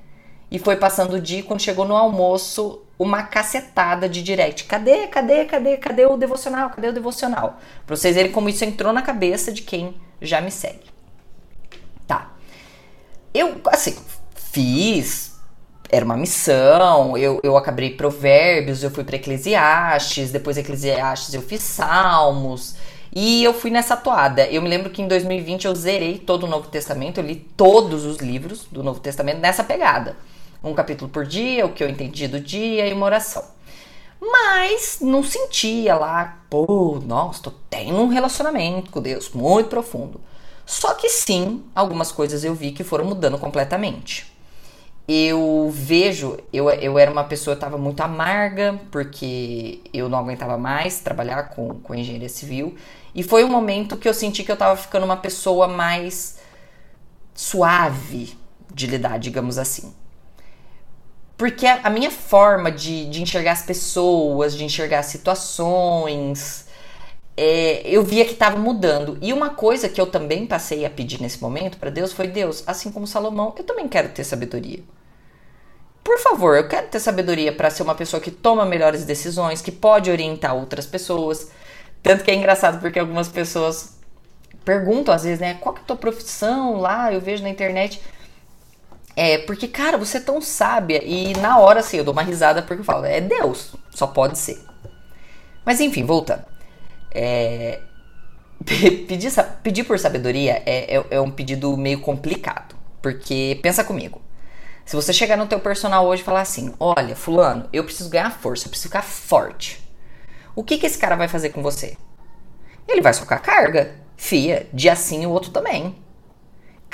e 0.50 0.58
foi 0.58 0.76
passando 0.76 1.14
o 1.14 1.20
dia 1.20 1.42
quando 1.42 1.60
chegou 1.60 1.84
no 1.84 1.96
almoço 1.96 2.82
uma 2.98 3.22
cacetada 3.22 4.08
de 4.08 4.22
direct. 4.22 4.64
Cadê, 4.64 5.06
cadê, 5.08 5.44
cadê, 5.44 5.76
cadê 5.76 6.06
o 6.06 6.16
devocional? 6.16 6.70
Cadê 6.70 6.88
o 6.88 6.92
devocional? 6.92 7.58
Pra 7.86 7.96
vocês 7.96 8.14
verem 8.14 8.32
como 8.32 8.48
isso 8.48 8.64
entrou 8.64 8.92
na 8.92 9.02
cabeça 9.02 9.52
de 9.52 9.62
quem 9.62 9.94
já 10.20 10.40
me 10.40 10.50
segue. 10.50 10.86
Tá. 12.06 12.32
Eu, 13.34 13.60
assim, 13.66 13.96
fiz 14.34 15.36
era 15.90 16.04
uma 16.04 16.16
missão, 16.16 17.16
eu, 17.16 17.40
eu 17.42 17.56
acabei 17.56 17.90
provérbios, 17.90 18.82
eu 18.82 18.90
fui 18.90 19.04
para 19.04 19.16
Eclesiastes, 19.16 20.32
depois 20.32 20.56
Eclesiastes 20.56 21.32
eu 21.34 21.42
fiz 21.42 21.62
salmos, 21.62 22.74
e 23.14 23.44
eu 23.44 23.54
fui 23.54 23.70
nessa 23.70 23.96
toada. 23.96 24.46
Eu 24.46 24.60
me 24.60 24.68
lembro 24.68 24.90
que 24.90 25.00
em 25.00 25.08
2020 25.08 25.66
eu 25.66 25.74
zerei 25.74 26.18
todo 26.18 26.44
o 26.44 26.46
Novo 26.48 26.68
Testamento, 26.68 27.18
eu 27.18 27.24
li 27.24 27.36
todos 27.56 28.04
os 28.04 28.18
livros 28.18 28.66
do 28.70 28.82
Novo 28.82 29.00
Testamento 29.00 29.38
nessa 29.38 29.62
pegada. 29.62 30.16
Um 30.66 30.74
capítulo 30.74 31.10
por 31.10 31.24
dia, 31.24 31.64
o 31.64 31.72
que 31.72 31.82
eu 31.82 31.88
entendi 31.88 32.28
do 32.28 32.40
dia 32.40 32.86
e 32.86 32.92
uma 32.92 33.06
oração. 33.06 33.44
Mas 34.20 34.98
não 35.00 35.22
sentia 35.22 35.94
lá, 35.94 36.42
pô, 36.50 37.00
nossa, 37.04 37.44
tô 37.44 37.52
tendo 37.70 38.00
um 38.00 38.08
relacionamento 38.08 38.90
com 38.90 39.00
Deus 39.00 39.30
muito 39.30 39.68
profundo. 39.68 40.20
Só 40.64 40.94
que 40.94 41.08
sim, 41.08 41.64
algumas 41.74 42.10
coisas 42.10 42.42
eu 42.44 42.54
vi 42.54 42.72
que 42.72 42.82
foram 42.82 43.04
mudando 43.04 43.38
completamente 43.38 44.36
eu 45.08 45.70
vejo, 45.72 46.36
eu, 46.52 46.68
eu 46.68 46.98
era 46.98 47.10
uma 47.10 47.22
pessoa, 47.24 47.52
eu 47.52 47.56
estava 47.56 47.78
muito 47.78 48.00
amarga, 48.00 48.80
porque 48.90 49.80
eu 49.92 50.08
não 50.08 50.18
aguentava 50.18 50.58
mais 50.58 50.98
trabalhar 50.98 51.50
com, 51.50 51.80
com 51.80 51.94
engenharia 51.94 52.28
civil. 52.28 52.74
E 53.14 53.22
foi 53.22 53.44
um 53.44 53.48
momento 53.48 53.96
que 53.96 54.08
eu 54.08 54.14
senti 54.14 54.42
que 54.42 54.50
eu 54.50 54.54
estava 54.54 54.76
ficando 54.76 55.04
uma 55.04 55.16
pessoa 55.16 55.68
mais 55.68 56.38
suave 57.34 58.36
de 58.74 58.86
lidar, 58.88 59.18
digamos 59.18 59.58
assim. 59.58 59.94
Porque 61.36 61.66
a, 61.66 61.80
a 61.84 61.90
minha 61.90 62.10
forma 62.10 62.70
de, 62.70 63.06
de 63.06 63.22
enxergar 63.22 63.52
as 63.52 63.62
pessoas, 63.62 64.56
de 64.56 64.64
enxergar 64.64 65.00
as 65.00 65.06
situações, 65.06 66.66
é, 67.36 67.82
eu 67.84 68.02
via 68.02 68.24
que 68.24 68.32
estava 68.32 68.56
mudando. 68.56 69.18
E 69.20 69.32
uma 69.32 69.50
coisa 69.50 69.88
que 69.88 70.00
eu 70.00 70.06
também 70.06 70.46
passei 70.46 70.84
a 70.86 70.90
pedir 70.90 71.20
nesse 71.20 71.40
momento 71.42 71.76
para 71.78 71.90
Deus 71.90 72.12
foi: 72.12 72.28
Deus, 72.28 72.64
assim 72.66 72.90
como 72.90 73.06
Salomão, 73.06 73.54
eu 73.58 73.64
também 73.64 73.86
quero 73.86 74.08
ter 74.08 74.24
sabedoria. 74.24 74.82
Por 76.02 76.18
favor, 76.20 76.56
eu 76.56 76.68
quero 76.68 76.86
ter 76.86 77.00
sabedoria 77.00 77.52
para 77.52 77.68
ser 77.68 77.82
uma 77.82 77.94
pessoa 77.94 78.20
que 78.20 78.30
toma 78.30 78.64
melhores 78.64 79.04
decisões, 79.04 79.60
que 79.60 79.72
pode 79.72 80.10
orientar 80.10 80.54
outras 80.54 80.86
pessoas. 80.86 81.50
Tanto 82.02 82.22
que 82.24 82.30
é 82.30 82.34
engraçado 82.34 82.80
porque 82.80 82.98
algumas 82.98 83.28
pessoas 83.28 83.96
perguntam 84.64 85.12
às 85.14 85.24
vezes, 85.24 85.40
né, 85.40 85.54
qual 85.60 85.74
que 85.74 85.80
é 85.80 85.82
a 85.82 85.86
tua 85.86 85.96
profissão 85.96 86.76
lá? 86.80 87.12
Eu 87.12 87.20
vejo 87.20 87.42
na 87.42 87.48
internet. 87.48 88.00
É, 89.16 89.38
porque, 89.38 89.66
cara, 89.66 89.96
você 89.96 90.18
é 90.18 90.20
tão 90.20 90.42
sábia. 90.42 91.02
E 91.02 91.32
na 91.38 91.58
hora, 91.58 91.80
assim, 91.80 91.96
eu 91.96 92.04
dou 92.04 92.12
uma 92.12 92.22
risada 92.22 92.62
porque 92.62 92.82
eu 92.82 92.84
falo, 92.84 93.06
é 93.06 93.20
Deus, 93.20 93.74
só 93.90 94.06
pode 94.06 94.38
ser. 94.38 94.62
Mas 95.64 95.80
enfim, 95.80 96.04
voltando. 96.04 96.44
É, 97.10 97.80
pedir, 98.64 99.32
pedir 99.62 99.84
por 99.84 99.98
sabedoria 99.98 100.62
é, 100.66 100.96
é, 100.96 101.06
é 101.12 101.20
um 101.20 101.30
pedido 101.30 101.76
meio 101.76 102.00
complicado. 102.00 102.76
Porque, 103.00 103.58
pensa 103.62 103.82
comigo. 103.82 104.20
Se 104.84 104.94
você 104.94 105.12
chegar 105.12 105.36
no 105.36 105.46
teu 105.46 105.58
personal 105.58 106.06
hoje 106.06 106.22
e 106.22 106.24
falar 106.24 106.42
assim, 106.42 106.74
olha, 106.78 107.16
fulano, 107.16 107.68
eu 107.72 107.84
preciso 107.84 108.10
ganhar 108.10 108.30
força, 108.30 108.66
eu 108.66 108.70
preciso 108.70 108.88
ficar 108.88 109.02
forte. 109.02 109.82
O 110.54 110.62
que, 110.62 110.78
que 110.78 110.86
esse 110.86 110.98
cara 110.98 111.16
vai 111.16 111.26
fazer 111.26 111.50
com 111.50 111.62
você? 111.62 111.96
Ele 112.86 113.00
vai 113.00 113.12
socar 113.12 113.42
carga. 113.42 113.94
Fia, 114.16 114.68
dia 114.72 114.94
sim 114.94 115.26
o 115.26 115.30
outro 115.30 115.50
também. 115.50 115.96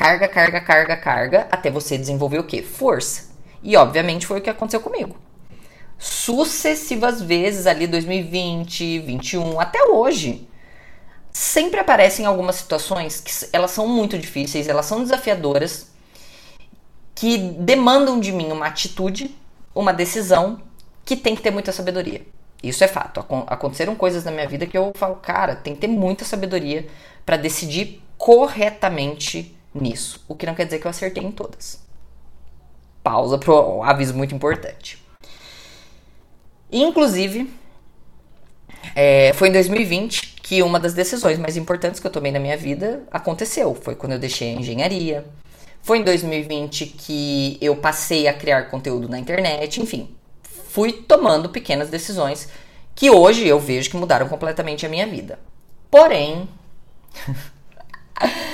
Carga, 0.03 0.27
carga, 0.27 0.61
carga, 0.61 0.97
carga, 0.97 1.49
até 1.49 1.71
você 1.71 1.97
desenvolver 1.97 2.41
o 2.41 2.43
quê? 2.43 2.61
Força. 2.61 3.31
E 3.63 3.77
obviamente 3.77 4.27
foi 4.27 4.41
o 4.41 4.43
que 4.43 4.51
aconteceu 4.51 4.81
comigo. 4.81 5.17
Sucessivas 5.97 7.23
vezes 7.23 7.69
ali 7.69 7.87
2020, 7.87 8.99
21, 8.99 9.61
até 9.61 9.81
hoje. 9.85 10.49
Sempre 11.31 11.79
aparecem 11.79 12.27
algumas 12.27 12.57
situações 12.57 13.21
que 13.21 13.31
elas 13.53 13.71
são 13.71 13.87
muito 13.87 14.19
difíceis, 14.19 14.67
elas 14.67 14.87
são 14.87 15.05
desafiadoras, 15.05 15.93
que 17.15 17.39
demandam 17.39 18.19
de 18.19 18.33
mim 18.33 18.51
uma 18.51 18.67
atitude, 18.67 19.33
uma 19.73 19.93
decisão 19.93 20.61
que 21.05 21.15
tem 21.15 21.37
que 21.37 21.43
ter 21.43 21.53
muita 21.53 21.71
sabedoria. 21.71 22.27
Isso 22.61 22.83
é 22.83 22.89
fato. 22.89 23.25
Aconteceram 23.47 23.95
coisas 23.95 24.25
na 24.25 24.33
minha 24.33 24.49
vida 24.49 24.67
que 24.67 24.77
eu 24.77 24.91
falo, 24.97 25.15
cara, 25.15 25.55
tem 25.55 25.77
que 25.77 25.81
ter 25.83 25.87
muita 25.87 26.25
sabedoria 26.25 26.89
para 27.25 27.37
decidir 27.37 28.03
corretamente 28.19 29.57
nisso. 29.75 30.25
O 30.29 30.35
que 30.35 30.47
não 30.47 30.55
quer 30.55 30.65
dizer 30.65 30.79
que 30.79 30.87
eu 30.87 30.91
acertei 30.91 31.23
em 31.23 31.33
todas. 31.33 31.81
Pausa 33.03 33.39
um 33.51 33.83
aviso 33.83 34.15
muito 34.15 34.35
importante. 34.35 35.03
Inclusive, 36.71 37.53
é, 38.95 39.33
foi 39.35 39.49
em 39.49 39.53
2020 39.53 40.37
que 40.43 40.63
uma 40.63 40.79
das 40.79 40.95
decisões 40.95 41.39
mais 41.39 41.57
importantes 41.57 42.01
que 42.01 42.07
eu 42.07 42.11
tomei 42.11 42.33
na 42.33 42.39
minha 42.39 42.57
vida 42.57 43.03
aconteceu. 43.11 43.75
Foi 43.75 43.95
quando 43.95 44.13
eu 44.13 44.19
deixei 44.19 44.51
a 44.51 44.59
engenharia, 44.59 45.25
foi 45.83 45.99
em 45.99 46.05
2020 46.05 46.87
que 46.87 47.59
eu 47.61 47.77
passei 47.77 48.29
a 48.29 48.33
criar 48.33 48.71
conteúdo 48.71 49.09
na 49.09 49.19
internet, 49.19 49.81
enfim, 49.81 50.15
fui 50.69 50.93
tomando 50.93 51.49
pequenas 51.49 51.91
decisões 51.91 52.49
que 52.95 53.11
hoje 53.11 53.47
eu 53.47 53.59
vejo 53.59 53.91
que 53.91 53.97
mudaram 53.97 54.29
completamente 54.29 54.87
a 54.87 54.89
minha 54.89 55.07
vida. 55.07 55.39
Porém, 55.91 56.49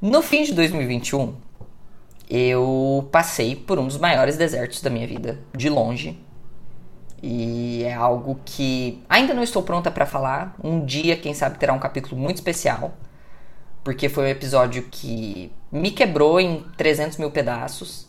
no 0.00 0.22
fim 0.22 0.42
de 0.42 0.52
2021, 0.52 1.34
eu 2.28 3.08
passei 3.10 3.56
por 3.56 3.78
um 3.78 3.86
dos 3.86 3.98
maiores 3.98 4.36
desertos 4.36 4.80
da 4.80 4.90
minha 4.90 5.06
vida, 5.06 5.38
de 5.54 5.68
longe. 5.68 6.18
E 7.22 7.82
é 7.84 7.94
algo 7.94 8.38
que 8.44 9.02
ainda 9.08 9.34
não 9.34 9.42
estou 9.42 9.62
pronta 9.62 9.90
para 9.90 10.06
falar. 10.06 10.54
Um 10.62 10.84
dia, 10.84 11.16
quem 11.16 11.34
sabe, 11.34 11.58
terá 11.58 11.72
um 11.72 11.78
capítulo 11.78 12.20
muito 12.20 12.36
especial 12.36 12.92
porque 13.88 14.10
foi 14.10 14.24
um 14.24 14.28
episódio 14.28 14.82
que 14.90 15.50
me 15.72 15.90
quebrou 15.90 16.38
em 16.38 16.62
300 16.76 17.16
mil 17.16 17.30
pedaços. 17.30 18.06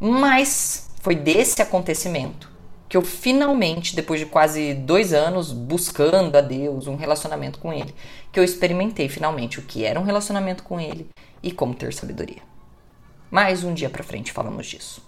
Mas 0.00 0.90
foi 1.00 1.14
desse 1.14 1.62
acontecimento 1.62 2.50
que 2.92 2.96
eu 2.98 3.00
finalmente, 3.00 3.96
depois 3.96 4.20
de 4.20 4.26
quase 4.26 4.74
dois 4.74 5.14
anos 5.14 5.50
buscando 5.50 6.36
a 6.36 6.42
Deus, 6.42 6.86
um 6.86 6.94
relacionamento 6.94 7.58
com 7.58 7.72
Ele, 7.72 7.94
que 8.30 8.38
eu 8.38 8.44
experimentei 8.44 9.08
finalmente 9.08 9.58
o 9.58 9.62
que 9.62 9.82
era 9.82 9.98
um 9.98 10.02
relacionamento 10.02 10.62
com 10.62 10.78
Ele 10.78 11.08
e 11.42 11.50
como 11.50 11.74
ter 11.74 11.94
sabedoria. 11.94 12.42
Mais 13.30 13.64
um 13.64 13.72
dia 13.72 13.88
pra 13.88 14.04
frente 14.04 14.30
falamos 14.30 14.66
disso. 14.66 15.02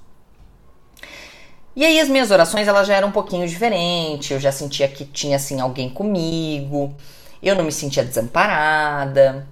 E 1.76 1.84
aí 1.84 2.00
as 2.00 2.08
minhas 2.08 2.30
orações 2.30 2.66
elas 2.66 2.86
já 2.86 2.94
eram 2.94 3.08
um 3.08 3.12
pouquinho 3.12 3.46
diferentes, 3.46 4.30
eu 4.30 4.40
já 4.40 4.50
sentia 4.50 4.88
que 4.88 5.04
tinha 5.04 5.36
assim 5.36 5.60
alguém 5.60 5.90
comigo, 5.90 6.96
eu 7.42 7.54
não 7.54 7.64
me 7.64 7.72
sentia 7.72 8.02
desamparada, 8.02 9.46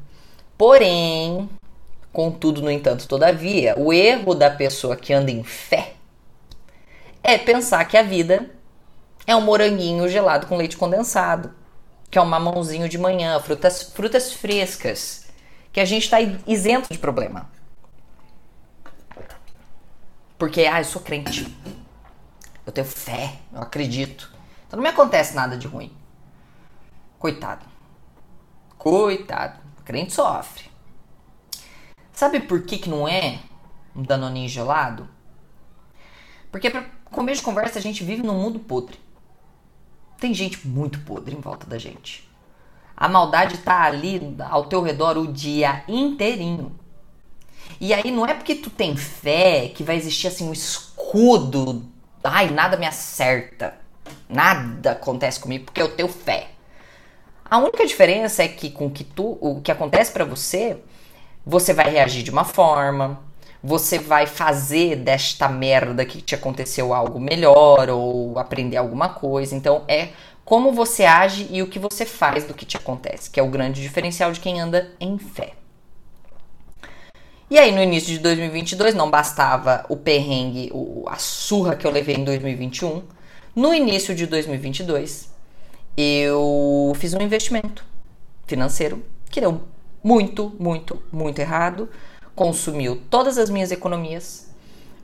Porém, 0.57 1.51
contudo, 2.11 2.63
no 2.63 2.71
entanto, 2.71 3.07
todavia, 3.07 3.75
o 3.77 3.93
erro 3.93 4.35
da 4.35 4.49
pessoa 4.49 4.97
que 4.97 5.13
anda 5.13 5.31
em 5.31 5.43
fé 5.43 5.97
é 7.23 7.39
pensar 7.39 7.85
que 7.85 7.97
a 7.97 8.03
vida 8.03 8.51
é 9.27 9.35
um 9.37 9.41
moranguinho 9.41 10.09
gelado 10.09 10.47
com 10.47 10.57
leite 10.57 10.77
condensado. 10.77 11.55
que 12.11 12.19
é 12.19 12.21
um 12.21 12.27
mamãozinho 12.27 12.91
de 12.91 12.99
manhã, 12.99 13.41
frutas, 13.41 13.83
frutas 13.85 14.35
frescas, 14.35 15.29
que 15.73 15.81
a 15.81 15.85
gente 15.87 16.03
está 16.03 16.21
isento 16.47 16.93
de 16.93 16.99
problema. 16.99 17.51
Porque, 20.37 20.67
ah, 20.67 20.81
eu 20.81 20.85
sou 20.85 21.01
crente. 21.01 21.57
Eu 22.67 22.73
tenho 22.73 22.87
fé, 22.87 23.39
eu 23.51 23.63
acredito. 23.63 24.31
Então 24.67 24.77
não 24.77 24.83
me 24.83 24.91
acontece 24.91 25.35
nada 25.35 25.57
de 25.57 25.67
ruim. 25.67 25.97
Coitado. 27.19 27.65
Coitado. 28.77 29.59
Crente 29.83 30.13
sofre. 30.13 30.71
Sabe 32.13 32.41
por 32.41 32.63
que, 32.63 32.77
que 32.77 32.91
não 32.91 33.09
é 33.09 33.41
um 33.97 34.03
danoninho 34.03 34.49
gelado? 34.49 35.09
Porque 36.51 36.71
começo 37.13 37.41
de 37.41 37.45
conversa 37.45 37.79
a 37.79 37.83
gente 37.83 38.03
vive 38.03 38.23
num 38.23 38.35
mundo 38.35 38.59
podre. 38.59 38.99
Tem 40.19 40.33
gente 40.35 40.67
muito 40.67 40.99
podre 41.01 41.37
em 41.37 41.41
volta 41.41 41.67
da 41.67 41.79
gente. 41.79 42.29
A 42.97 43.09
maldade 43.09 43.59
tá 43.59 43.83
ali 43.83 44.37
ao 44.49 44.65
teu 44.65 44.83
redor 44.83 45.17
o 45.19 45.31
dia 45.31 45.85
inteirinho. 45.87 46.75
E 47.81 47.93
aí 47.93 48.11
não 48.11 48.27
é 48.27 48.35
porque 48.35 48.55
tu 48.55 48.71
tem 48.71 48.97
fé 48.97 49.69
que 49.69 49.85
vai 49.85 49.97
existir 49.97 50.29
assim 50.29 50.49
um 50.49 50.53
escudo. 50.53 51.85
Ai, 52.25 52.51
nada 52.51 52.77
me 52.77 52.87
acerta. 52.87 53.75
Nada 54.29 54.93
acontece 54.93 55.39
comigo 55.39 55.65
porque 55.65 55.83
eu 55.83 55.95
tenho 55.95 56.09
fé. 56.09 56.49
A 57.45 57.59
única 57.59 57.85
diferença 57.87 58.43
é 58.43 58.49
que 58.49 58.71
com 58.71 58.91
que 58.91 59.05
tu, 59.05 59.37
o 59.41 59.61
que 59.61 59.71
acontece 59.71 60.13
para 60.13 60.25
você, 60.25 60.79
você 61.45 61.75
vai 61.75 61.91
reagir 61.91 62.23
de 62.23 62.31
uma 62.31 62.45
forma, 62.45 63.21
você 63.63 63.99
vai 63.99 64.27
fazer 64.27 64.97
desta 64.97 65.49
merda 65.49 66.05
que 66.05 66.21
te 66.21 66.35
aconteceu 66.35 66.93
algo 66.93 67.21
melhor 67.21 67.89
ou 67.89 68.39
aprender 68.39 68.77
alguma 68.77 69.11
coisa. 69.11 69.55
Então 69.55 69.85
é 69.87 70.09
como 70.45 70.73
você 70.73 71.05
age 71.05 71.47
e 71.51 71.63
o 71.63 71.69
que 71.69 71.79
você 71.79 72.05
faz 72.05 72.45
do 72.45 72.55
que 72.55 72.67
te 72.67 72.77
acontece, 72.77 73.31
que 73.31 73.39
é 73.39 73.43
o 73.43 73.49
grande 73.49 73.81
diferencial 73.81 74.33
de 74.33 74.41
quem 74.41 74.61
anda 74.61 74.91
em 74.99 75.17
fé. 75.17 75.53
E 77.49 77.59
aí, 77.59 77.71
no 77.71 77.83
início 77.83 78.09
de 78.09 78.19
2022, 78.19 78.95
não 78.95 79.11
bastava 79.11 79.85
o 79.89 79.97
perrengue, 79.97 80.73
a 81.07 81.17
surra 81.17 81.77
que 81.77 81.87
eu 81.87 81.91
levei 81.91 82.17
em 82.17 82.25
2021. 82.25 83.03
No 83.55 83.75
início 83.75 84.15
de 84.15 84.27
2022, 84.27 85.31
eu 85.95 86.95
fiz 86.97 87.13
um 87.13 87.21
investimento 87.21 87.85
financeiro 88.47 89.05
que 89.31 89.39
deu 89.39 89.61
muito, 90.03 90.57
muito, 90.59 91.03
muito 91.13 91.39
errado 91.41 91.91
consumiu 92.35 93.03
todas 93.11 93.39
as 93.39 93.51
minhas 93.51 93.71
economias. 93.71 94.51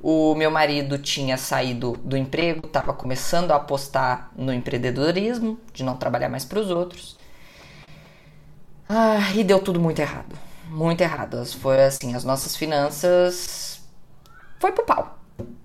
O 0.03 0.35
meu 0.35 0.51
marido 0.51 0.97
tinha 0.99 1.37
saído 1.37 1.93
do 2.05 2.17
emprego, 2.17 2.67
estava 2.67 2.93
começando 2.93 3.51
a 3.51 3.57
apostar 3.57 4.31
no 4.37 4.53
empreendedorismo, 4.53 5.59
de 5.73 5.83
não 5.83 5.97
trabalhar 5.97 6.29
mais 6.29 6.45
para 6.45 6.61
os 6.61 6.71
outros. 6.71 7.19
Ah, 8.89 9.33
e 9.35 9.43
deu 9.43 9.61
tudo 9.61 9.81
muito 9.81 9.99
errado. 9.99 10.39
Muito 10.71 11.01
errado. 11.01 11.45
Foi 11.45 11.85
assim, 11.85 12.15
as 12.15 12.25
nossas 12.25 12.57
finanças 12.57 13.81
foi 14.59 14.73
pro 14.73 14.85
pau. 14.85 15.19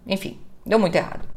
Enfim, 0.06 0.39
deu 0.65 0.80
muito 0.80 0.95
errado. 0.95 1.28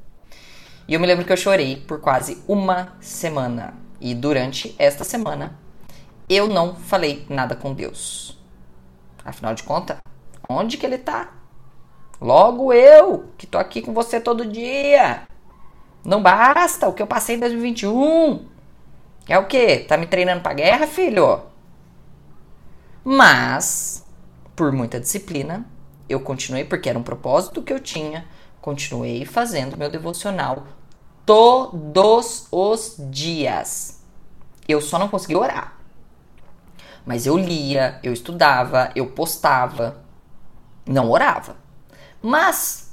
E 0.88 0.94
eu 0.94 1.00
me 1.00 1.06
lembro 1.06 1.24
que 1.24 1.32
eu 1.32 1.36
chorei 1.36 1.76
por 1.76 2.00
quase 2.00 2.42
uma 2.48 2.94
semana. 3.00 3.74
E 4.00 4.14
durante 4.14 4.74
esta 4.78 5.04
semana 5.04 5.58
eu 6.28 6.48
não 6.48 6.74
falei 6.74 7.24
nada 7.28 7.54
com 7.54 7.72
Deus. 7.72 8.38
Afinal 9.24 9.54
de 9.54 9.62
contas, 9.62 9.98
Onde 10.48 10.76
que 10.76 10.86
ele 10.86 10.98
tá? 10.98 11.30
Logo 12.20 12.72
eu, 12.72 13.30
que 13.36 13.46
tô 13.46 13.58
aqui 13.58 13.82
com 13.82 13.92
você 13.92 14.20
todo 14.20 14.46
dia. 14.46 15.22
Não 16.04 16.22
basta 16.22 16.88
o 16.88 16.92
que 16.92 17.02
eu 17.02 17.06
passei 17.06 17.36
em 17.36 17.40
2021. 17.40 18.46
É 19.28 19.38
o 19.38 19.46
quê? 19.46 19.84
Tá 19.86 19.96
me 19.96 20.06
treinando 20.06 20.40
pra 20.40 20.54
guerra, 20.54 20.86
filho? 20.86 21.42
Mas, 23.04 24.04
por 24.54 24.72
muita 24.72 25.00
disciplina, 25.00 25.66
eu 26.08 26.20
continuei, 26.20 26.64
porque 26.64 26.88
era 26.88 26.98
um 26.98 27.02
propósito 27.02 27.62
que 27.62 27.72
eu 27.72 27.80
tinha, 27.80 28.24
continuei 28.60 29.24
fazendo 29.24 29.76
meu 29.76 29.90
devocional 29.90 30.66
todos 31.24 32.46
os 32.50 32.96
dias. 33.10 34.00
Eu 34.68 34.80
só 34.80 34.98
não 34.98 35.08
consegui 35.08 35.36
orar. 35.36 35.76
Mas 37.04 37.26
eu 37.26 37.36
lia, 37.36 37.98
eu 38.02 38.12
estudava, 38.12 38.90
eu 38.94 39.06
postava, 39.06 40.04
não 40.86 41.10
orava. 41.10 41.56
Mas, 42.22 42.92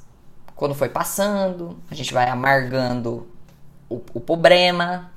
quando 0.56 0.76
foi 0.76 0.90
passando, 0.90 1.78
a 1.90 1.96
gente 1.96 2.14
vai 2.14 2.30
amargando 2.30 3.28
o, 3.90 4.02
o 4.14 4.20
problema. 4.20 5.12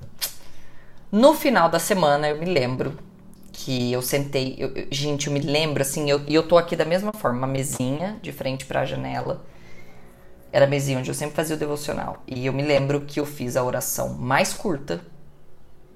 No 1.11 1.35
final 1.35 1.69
da 1.69 1.79
semana, 1.79 2.29
eu 2.29 2.39
me 2.39 2.47
lembro 2.47 2.99
que 3.53 3.93
eu 3.93 4.03
sentei. 4.03 4.57
Eu, 4.59 4.73
gente, 4.91 5.29
eu 5.29 5.33
me 5.33 5.41
lembro 5.41 5.83
assim, 5.83 6.07
e 6.07 6.11
eu, 6.11 6.23
eu 6.29 6.47
tô 6.47 6.59
aqui 6.59 6.77
da 6.77 6.85
mesma 6.85 7.13
forma, 7.13 7.39
uma 7.39 7.47
mesinha 7.47 8.19
de 8.23 8.33
frente 8.33 8.67
para 8.67 8.81
a 8.81 8.85
janela. 8.85 9.45
Era 10.53 10.65
a 10.65 10.69
mesinha 10.69 10.99
onde 10.99 11.11
eu 11.11 11.15
sempre 11.15 11.35
fazia 11.35 11.57
o 11.57 11.59
devocional. 11.59 12.23
E 12.27 12.47
eu 12.47 12.53
me 12.53 12.63
lembro 12.63 13.03
que 13.03 13.19
eu 13.19 13.27
fiz 13.27 13.57
a 13.57 13.65
oração 13.65 14.15
mais 14.15 14.53
curta 14.53 15.01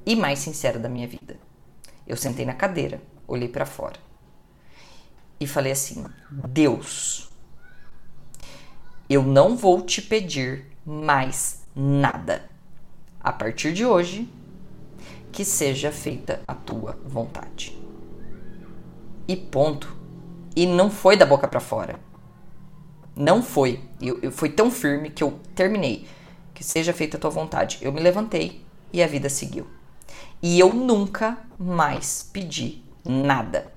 e 0.04 0.16
mais 0.16 0.38
sincera 0.38 0.78
da 0.78 0.88
minha 0.88 1.06
vida. 1.06 1.36
Eu 2.06 2.16
sentei 2.16 2.44
na 2.44 2.54
cadeira, 2.54 3.00
olhei 3.28 3.48
para 3.48 3.64
fora 3.64 4.09
e 5.40 5.46
falei 5.46 5.72
assim: 5.72 6.04
Deus, 6.48 7.30
eu 9.08 9.22
não 9.22 9.56
vou 9.56 9.82
te 9.82 10.02
pedir 10.02 10.66
mais 10.84 11.64
nada. 11.74 12.48
A 13.18 13.32
partir 13.32 13.72
de 13.72 13.84
hoje, 13.84 14.28
que 15.32 15.44
seja 15.44 15.90
feita 15.90 16.42
a 16.46 16.54
tua 16.54 16.98
vontade. 17.04 17.76
E 19.26 19.36
ponto. 19.36 19.96
E 20.54 20.66
não 20.66 20.90
foi 20.90 21.16
da 21.16 21.26
boca 21.26 21.48
para 21.48 21.60
fora. 21.60 21.98
Não 23.14 23.42
foi. 23.42 23.80
Eu, 24.00 24.18
eu 24.22 24.32
fui 24.32 24.48
tão 24.48 24.70
firme 24.70 25.10
que 25.10 25.22
eu 25.22 25.38
terminei. 25.54 26.06
Que 26.54 26.64
seja 26.64 26.92
feita 26.92 27.16
a 27.16 27.20
tua 27.20 27.30
vontade. 27.30 27.78
Eu 27.80 27.92
me 27.92 28.00
levantei 28.00 28.64
e 28.92 29.02
a 29.02 29.06
vida 29.06 29.28
seguiu. 29.28 29.66
E 30.42 30.58
eu 30.58 30.72
nunca 30.72 31.38
mais 31.58 32.28
pedi 32.32 32.82
nada. 33.04 33.72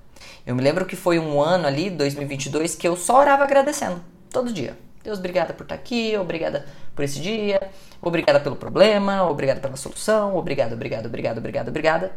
Eu 0.46 0.54
me 0.54 0.62
lembro 0.62 0.84
que 0.84 0.96
foi 0.96 1.18
um 1.18 1.40
ano 1.40 1.66
ali, 1.66 1.90
2022, 1.90 2.74
que 2.74 2.86
eu 2.86 2.96
só 2.96 3.18
orava 3.18 3.44
agradecendo, 3.44 4.02
todo 4.30 4.52
dia. 4.52 4.76
Deus, 5.02 5.18
obrigada 5.18 5.52
por 5.52 5.64
estar 5.64 5.74
aqui, 5.74 6.16
obrigada 6.16 6.66
por 6.94 7.04
esse 7.04 7.20
dia, 7.20 7.60
obrigada 8.00 8.40
pelo 8.40 8.56
problema, 8.56 9.28
obrigada 9.28 9.60
pela 9.60 9.76
solução, 9.76 10.36
obrigada, 10.36 10.74
obrigada, 10.74 11.06
obrigada, 11.06 11.38
obrigada, 11.38 11.70
obrigada. 11.70 12.12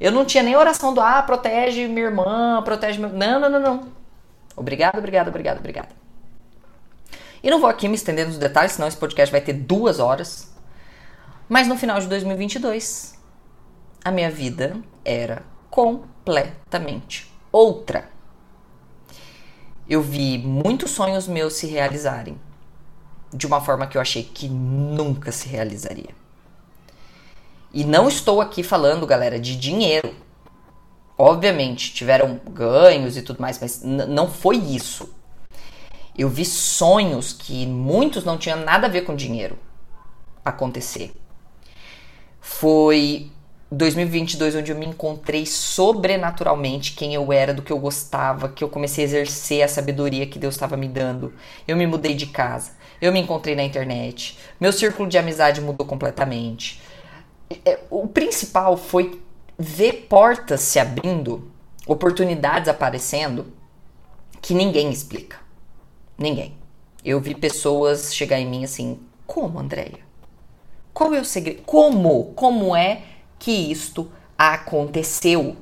Eu 0.00 0.10
não 0.10 0.24
tinha 0.24 0.42
nem 0.42 0.56
oração 0.56 0.94
do 0.94 1.00
ah, 1.00 1.22
protege 1.22 1.86
minha 1.86 2.06
irmã, 2.06 2.62
protege 2.64 2.98
meu. 2.98 3.10
Não, 3.10 3.38
não, 3.38 3.50
não, 3.50 3.60
não. 3.60 3.88
Obrigado, 4.56 4.98
obrigado, 4.98 5.28
obrigado, 5.28 5.58
obrigada. 5.58 5.88
E 7.42 7.50
não 7.50 7.60
vou 7.60 7.68
aqui 7.68 7.88
me 7.88 7.94
estender 7.94 8.26
nos 8.26 8.38
detalhes, 8.38 8.72
senão 8.72 8.88
esse 8.88 8.96
podcast 8.96 9.30
vai 9.30 9.40
ter 9.40 9.52
duas 9.52 9.98
horas. 9.98 10.54
Mas 11.48 11.66
no 11.66 11.76
final 11.76 12.00
de 12.00 12.06
2022, 12.06 13.18
a 14.04 14.10
minha 14.10 14.30
vida 14.30 14.76
era 15.04 15.42
completamente 15.70 17.31
outra. 17.52 18.10
Eu 19.88 20.00
vi 20.00 20.38
muitos 20.38 20.90
sonhos 20.90 21.28
meus 21.28 21.52
se 21.52 21.66
realizarem 21.66 22.40
de 23.32 23.46
uma 23.46 23.60
forma 23.60 23.86
que 23.86 23.96
eu 23.96 24.00
achei 24.00 24.22
que 24.22 24.48
nunca 24.48 25.30
se 25.30 25.48
realizaria. 25.48 26.10
E 27.72 27.84
não 27.84 28.08
estou 28.08 28.40
aqui 28.40 28.62
falando, 28.62 29.06
galera, 29.06 29.38
de 29.38 29.56
dinheiro. 29.56 30.14
Obviamente, 31.16 31.94
tiveram 31.94 32.40
ganhos 32.50 33.16
e 33.16 33.22
tudo 33.22 33.40
mais, 33.40 33.58
mas 33.60 33.82
não 33.82 34.28
foi 34.28 34.56
isso. 34.56 35.14
Eu 36.16 36.28
vi 36.28 36.44
sonhos 36.44 37.32
que 37.32 37.66
muitos 37.66 38.24
não 38.24 38.36
tinham 38.36 38.58
nada 38.58 38.86
a 38.86 38.90
ver 38.90 39.02
com 39.02 39.14
dinheiro 39.14 39.58
acontecer. 40.44 41.14
Foi 42.40 43.30
2022 43.72 44.54
onde 44.56 44.70
eu 44.70 44.76
me 44.76 44.84
encontrei 44.84 45.46
sobrenaturalmente 45.46 46.92
quem 46.92 47.14
eu 47.14 47.32
era, 47.32 47.54
do 47.54 47.62
que 47.62 47.72
eu 47.72 47.78
gostava, 47.78 48.50
que 48.50 48.62
eu 48.62 48.68
comecei 48.68 49.02
a 49.02 49.06
exercer 49.06 49.62
a 49.62 49.68
sabedoria 49.68 50.26
que 50.26 50.38
Deus 50.38 50.54
estava 50.54 50.76
me 50.76 50.86
dando. 50.86 51.32
Eu 51.66 51.74
me 51.74 51.86
mudei 51.86 52.14
de 52.14 52.26
casa, 52.26 52.72
eu 53.00 53.10
me 53.10 53.18
encontrei 53.18 53.56
na 53.56 53.62
internet, 53.62 54.38
meu 54.60 54.72
círculo 54.72 55.08
de 55.08 55.16
amizade 55.16 55.62
mudou 55.62 55.86
completamente. 55.86 56.82
É, 57.64 57.80
o 57.90 58.06
principal 58.06 58.76
foi 58.76 59.20
ver 59.58 60.06
portas 60.08 60.60
se 60.60 60.78
abrindo, 60.78 61.50
oportunidades 61.86 62.68
aparecendo 62.68 63.54
que 64.42 64.52
ninguém 64.52 64.90
explica. 64.90 65.38
Ninguém. 66.18 66.54
Eu 67.02 67.20
vi 67.20 67.34
pessoas 67.34 68.14
chegar 68.14 68.38
em 68.38 68.46
mim 68.46 68.64
assim: 68.64 69.00
como, 69.26 69.58
Andréia? 69.58 70.00
Qual 70.92 71.14
é 71.14 71.20
o 71.20 71.24
segredo? 71.24 71.62
Como? 71.62 72.32
Como 72.34 72.76
é 72.76 73.11
que 73.42 73.50
isto 73.50 74.08
aconteceu. 74.38 75.56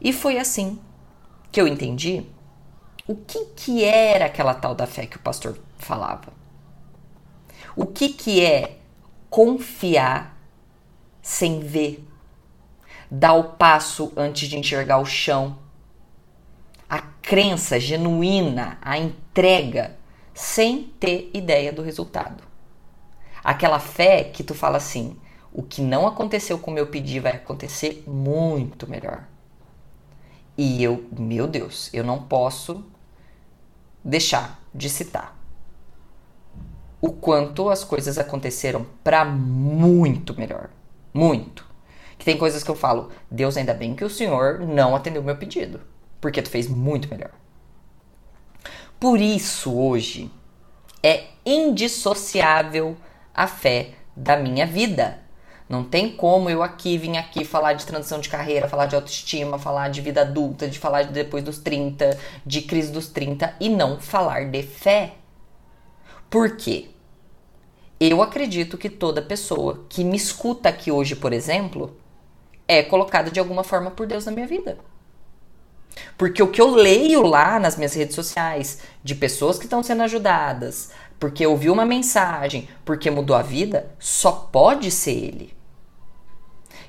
E 0.00 0.10
foi 0.10 0.38
assim 0.38 0.80
que 1.52 1.60
eu 1.60 1.68
entendi 1.68 2.24
o 3.06 3.14
que, 3.14 3.44
que 3.54 3.84
era 3.84 4.24
aquela 4.24 4.54
tal 4.54 4.74
da 4.74 4.86
fé 4.86 5.04
que 5.04 5.18
o 5.18 5.20
pastor 5.20 5.58
falava. 5.76 6.32
O 7.76 7.84
que, 7.84 8.08
que 8.08 8.42
é 8.42 8.78
confiar 9.28 10.40
sem 11.20 11.60
ver. 11.60 12.02
Dar 13.10 13.34
o 13.34 13.44
passo 13.44 14.10
antes 14.16 14.48
de 14.48 14.56
enxergar 14.56 14.96
o 14.96 15.04
chão. 15.04 15.58
A 16.88 17.00
crença 17.20 17.78
genuína, 17.78 18.78
a 18.80 18.96
entrega, 18.96 19.98
sem 20.32 20.84
ter 20.98 21.30
ideia 21.34 21.70
do 21.70 21.82
resultado. 21.82 22.42
Aquela 23.44 23.78
fé 23.78 24.24
que 24.24 24.42
tu 24.42 24.54
fala 24.54 24.78
assim: 24.78 25.20
o 25.56 25.62
que 25.62 25.80
não 25.80 26.06
aconteceu 26.06 26.58
como 26.58 26.78
eu 26.78 26.86
pedi 26.86 27.18
vai 27.18 27.32
acontecer 27.32 28.04
muito 28.06 28.86
melhor. 28.86 29.24
E 30.54 30.84
eu, 30.84 31.06
meu 31.18 31.46
Deus, 31.46 31.88
eu 31.94 32.04
não 32.04 32.22
posso 32.22 32.84
deixar 34.04 34.60
de 34.74 34.90
citar 34.90 35.34
o 37.00 37.10
quanto 37.10 37.70
as 37.70 37.82
coisas 37.82 38.18
aconteceram 38.18 38.86
para 39.02 39.24
muito 39.24 40.36
melhor. 40.38 40.68
Muito. 41.14 41.64
Que 42.18 42.24
tem 42.26 42.36
coisas 42.36 42.62
que 42.62 42.70
eu 42.70 42.76
falo, 42.76 43.10
Deus, 43.30 43.56
ainda 43.56 43.72
bem 43.72 43.94
que 43.94 44.04
o 44.04 44.10
Senhor 44.10 44.60
não 44.60 44.94
atendeu 44.94 45.22
meu 45.22 45.38
pedido, 45.38 45.80
porque 46.20 46.42
tu 46.42 46.50
fez 46.50 46.68
muito 46.68 47.08
melhor. 47.08 47.30
Por 49.00 49.22
isso, 49.22 49.74
hoje, 49.74 50.30
é 51.02 51.28
indissociável 51.46 52.94
a 53.34 53.46
fé 53.46 53.94
da 54.14 54.36
minha 54.36 54.66
vida. 54.66 55.24
Não 55.68 55.82
tem 55.82 56.12
como 56.14 56.48
eu 56.48 56.62
aqui 56.62 56.96
vir 56.96 57.16
aqui 57.16 57.44
falar 57.44 57.72
de 57.72 57.84
transição 57.84 58.20
de 58.20 58.28
carreira, 58.28 58.68
falar 58.68 58.86
de 58.86 58.94
autoestima, 58.94 59.58
falar 59.58 59.88
de 59.88 60.00
vida 60.00 60.20
adulta, 60.20 60.68
de 60.68 60.78
falar 60.78 61.02
de 61.02 61.12
depois 61.12 61.42
dos 61.42 61.58
30, 61.58 62.16
de 62.44 62.62
crise 62.62 62.92
dos 62.92 63.08
30 63.08 63.54
e 63.58 63.68
não 63.68 63.98
falar 63.98 64.48
de 64.48 64.62
fé. 64.62 65.14
Por 66.30 66.56
quê? 66.56 66.90
Eu 67.98 68.22
acredito 68.22 68.78
que 68.78 68.88
toda 68.88 69.20
pessoa 69.20 69.84
que 69.88 70.04
me 70.04 70.16
escuta 70.16 70.68
aqui 70.68 70.92
hoje, 70.92 71.16
por 71.16 71.32
exemplo, 71.32 71.96
é 72.68 72.82
colocada 72.82 73.30
de 73.30 73.40
alguma 73.40 73.64
forma 73.64 73.90
por 73.90 74.06
Deus 74.06 74.24
na 74.24 74.32
minha 74.32 74.46
vida. 74.46 74.78
Porque 76.16 76.42
o 76.42 76.50
que 76.50 76.60
eu 76.60 76.70
leio 76.70 77.22
lá 77.22 77.58
nas 77.58 77.76
minhas 77.76 77.94
redes 77.94 78.14
sociais, 78.14 78.80
de 79.02 79.14
pessoas 79.14 79.58
que 79.58 79.64
estão 79.64 79.82
sendo 79.82 80.02
ajudadas, 80.02 80.90
porque 81.18 81.46
ouviu 81.46 81.72
uma 81.72 81.86
mensagem, 81.86 82.68
porque 82.84 83.10
mudou 83.10 83.34
a 83.34 83.42
vida, 83.42 83.90
só 83.98 84.30
pode 84.30 84.90
ser 84.90 85.12
Ele. 85.12 85.55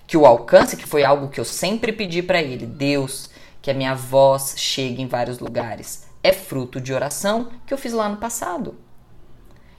Que 0.07 0.17
o 0.17 0.25
alcance, 0.25 0.77
que 0.77 0.87
foi 0.87 1.03
algo 1.03 1.27
que 1.27 1.39
eu 1.39 1.45
sempre 1.45 1.91
pedi 1.91 2.23
para 2.23 2.41
Ele, 2.41 2.65
Deus, 2.65 3.29
que 3.61 3.69
a 3.69 3.73
minha 3.73 3.93
voz 3.93 4.55
chegue 4.57 5.01
em 5.01 5.07
vários 5.07 5.37
lugares, 5.37 6.07
é 6.23 6.33
fruto 6.33 6.81
de 6.81 6.93
oração 6.93 7.51
que 7.65 7.73
eu 7.73 7.77
fiz 7.77 7.93
lá 7.93 8.09
no 8.09 8.17
passado 8.17 8.87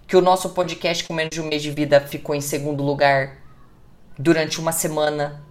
que 0.09 0.17
o 0.17 0.23
nosso 0.23 0.49
podcast 0.49 1.05
com 1.05 1.13
menos 1.13 1.35
de 1.35 1.41
um 1.43 1.47
mês 1.47 1.63
de 1.63 1.71
vida 1.71 2.01
ficou 2.01 2.35
em 2.35 2.41
segundo 2.41 2.83
lugar 2.83 3.37
durante 4.19 4.59
uma 4.59 4.73
semana. 4.73 5.45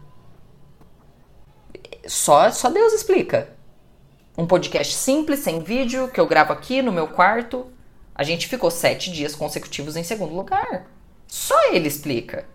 Só, 2.08 2.50
só 2.50 2.68
Deus 2.68 2.92
explica. 2.92 3.56
Um 4.36 4.48
podcast 4.48 4.96
simples, 4.96 5.42
sem 5.42 5.62
vídeo, 5.62 6.08
que 6.08 6.20
eu 6.20 6.26
gravo 6.26 6.54
aqui 6.54 6.82
no 6.82 6.92
meu 6.92 7.08
quarto. 7.08 7.68
A 8.16 8.24
gente 8.24 8.48
ficou 8.48 8.72
sete 8.72 9.12
dias 9.12 9.36
consecutivos 9.36 9.96
em 9.96 10.04
segundo 10.04 10.34
lugar. 10.34 10.88
Só 11.28 11.72
ele 11.72 11.88
explica. 11.88 12.48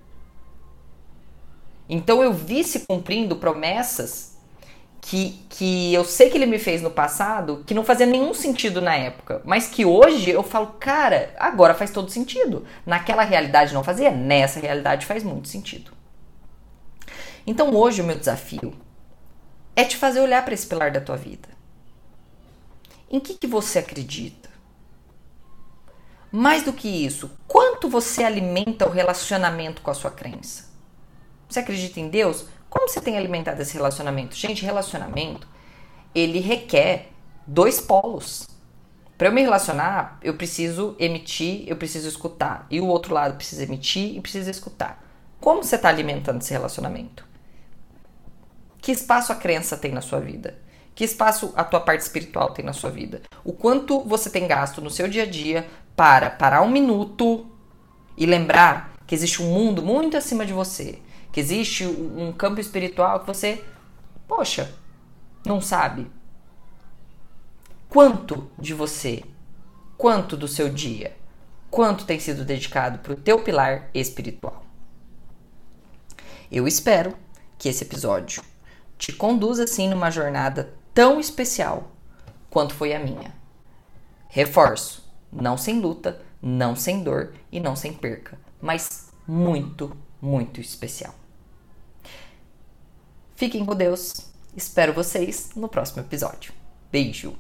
Então 1.95 2.23
eu 2.23 2.33
vi 2.33 2.65
se 2.65 2.87
cumprindo 2.87 3.37
promessas 3.37 4.39
que, 4.99 5.45
que 5.51 5.93
eu 5.93 6.07
sei 6.07 6.31
que 6.31 6.39
ele 6.39 6.47
me 6.47 6.59
fez 6.59 6.81
no 6.81 6.91
passado, 6.91 7.63
que 7.67 7.75
não 7.75 7.85
fazia 7.85 8.07
nenhum 8.07 8.33
sentido 8.33 8.81
na 8.81 8.97
época, 8.97 9.43
mas 9.45 9.69
que 9.69 9.85
hoje 9.85 10.31
eu 10.31 10.43
falo, 10.43 10.69
cara, 10.81 11.35
agora 11.39 11.75
faz 11.75 11.91
todo 11.91 12.11
sentido. 12.11 12.65
Naquela 12.87 13.25
realidade 13.25 13.75
não 13.75 13.85
fazia, 13.85 14.11
nessa 14.11 14.59
realidade 14.59 15.05
faz 15.05 15.23
muito 15.23 15.49
sentido. 15.49 15.91
Então 17.47 17.75
hoje 17.75 18.01
o 18.01 18.05
meu 18.07 18.17
desafio 18.17 18.73
é 19.77 19.85
te 19.85 19.99
fazer 19.99 20.21
olhar 20.21 20.43
para 20.43 20.55
esse 20.55 20.67
pilar 20.67 20.91
da 20.91 21.01
tua 21.01 21.19
vida. 21.19 21.51
Em 23.11 23.21
que, 23.21 23.35
que 23.35 23.47
você 23.47 23.81
acredita? 23.81 24.49
Mais 26.31 26.63
do 26.63 26.73
que 26.73 26.89
isso, 26.89 27.31
quanto 27.47 27.87
você 27.87 28.25
alimenta 28.25 28.89
o 28.89 28.91
relacionamento 28.91 29.83
com 29.83 29.91
a 29.91 29.95
sua 29.95 30.11
crença? 30.11 30.72
Você 31.53 31.61
acredita 31.61 32.01
em 32.01 32.09
Deus? 32.09 32.47
Como 32.71 32.89
você 32.89 32.99
tem 32.99 33.19
alimentado 33.19 33.61
esse 33.61 33.75
relacionamento? 33.75 34.35
Gente, 34.35 34.65
relacionamento, 34.65 35.47
ele 36.15 36.41
requer 36.41 37.11
dois 37.47 37.79
polos. 37.79 38.49
Para 39.19 39.29
eu 39.29 39.33
me 39.33 39.43
relacionar, 39.43 40.19
eu 40.23 40.33
preciso 40.35 40.97
emitir, 40.99 41.65
eu 41.67 41.77
preciso 41.77 42.09
escutar. 42.09 42.67
E 42.71 42.81
o 42.81 42.87
outro 42.87 43.13
lado 43.13 43.37
precisa 43.37 43.65
emitir 43.65 44.17
e 44.17 44.21
precisa 44.23 44.51
escutar. 44.51 45.05
Como 45.39 45.63
você 45.63 45.77
está 45.77 45.91
alimentando 45.91 46.41
esse 46.41 46.55
relacionamento? 46.55 47.23
Que 48.81 48.91
espaço 48.91 49.31
a 49.31 49.37
crença 49.37 49.77
tem 49.77 49.93
na 49.93 50.01
sua 50.01 50.21
vida? 50.21 50.59
Que 50.95 51.05
espaço 51.05 51.53
a 51.55 51.63
tua 51.63 51.81
parte 51.81 52.01
espiritual 52.01 52.55
tem 52.55 52.65
na 52.65 52.73
sua 52.73 52.89
vida? 52.89 53.21
O 53.45 53.53
quanto 53.53 54.01
você 54.01 54.31
tem 54.31 54.49
gasto 54.49 54.81
no 54.81 54.89
seu 54.89 55.07
dia 55.07 55.25
a 55.25 55.27
dia 55.27 55.69
para 55.95 56.31
parar 56.31 56.63
um 56.63 56.71
minuto 56.71 57.47
e 58.17 58.25
lembrar 58.25 58.95
que 59.07 59.15
existe 59.15 59.43
um 59.43 59.53
mundo 59.53 59.83
muito 59.83 60.17
acima 60.17 60.47
de 60.47 60.55
você, 60.55 60.99
que 61.33 61.41
existe 61.41 61.87
um 61.87 62.31
campo 62.31 62.61
espiritual 62.61 63.21
que 63.21 63.27
você, 63.27 63.65
poxa, 64.29 64.73
não 65.45 65.61
sabe. 65.61 66.07
Quanto 67.89 68.51
de 68.59 68.75
você, 68.75 69.25
quanto 69.97 70.37
do 70.37 70.47
seu 70.47 70.69
dia, 70.69 71.17
quanto 71.71 72.05
tem 72.05 72.21
sido 72.21 72.45
dedicado 72.45 72.99
para 72.99 73.15
o 73.15 73.17
teu 73.17 73.43
pilar 73.43 73.89
espiritual? 73.95 74.63
Eu 76.51 76.69
espero 76.69 77.17
que 77.59 77.69
esse 77.69 77.83
episódio 77.83 78.43
te 78.99 79.11
conduza 79.11 79.65
assim 79.65 79.89
numa 79.89 80.11
jornada 80.11 80.75
tão 80.93 81.19
especial 81.19 81.91
quanto 82.51 82.75
foi 82.75 82.95
a 82.95 82.99
minha. 82.99 83.35
Reforço, 84.29 85.11
não 85.33 85.57
sem 85.57 85.81
luta, 85.81 86.21
não 86.43 86.77
sem 86.77 87.03
dor 87.03 87.33
e 87.51 87.59
não 87.59 87.75
sem 87.75 87.93
perca, 87.95 88.39
mas 88.61 89.11
muito, 89.27 89.97
muito 90.21 90.61
especial. 90.61 91.22
Fiquem 93.43 93.67
com 93.67 93.75
Deus. 93.75 94.29
Espero 94.57 94.93
vocês 94.93 95.51
no 95.57 95.69
próximo 95.69 96.01
episódio. 96.01 96.53
Beijo! 96.93 97.37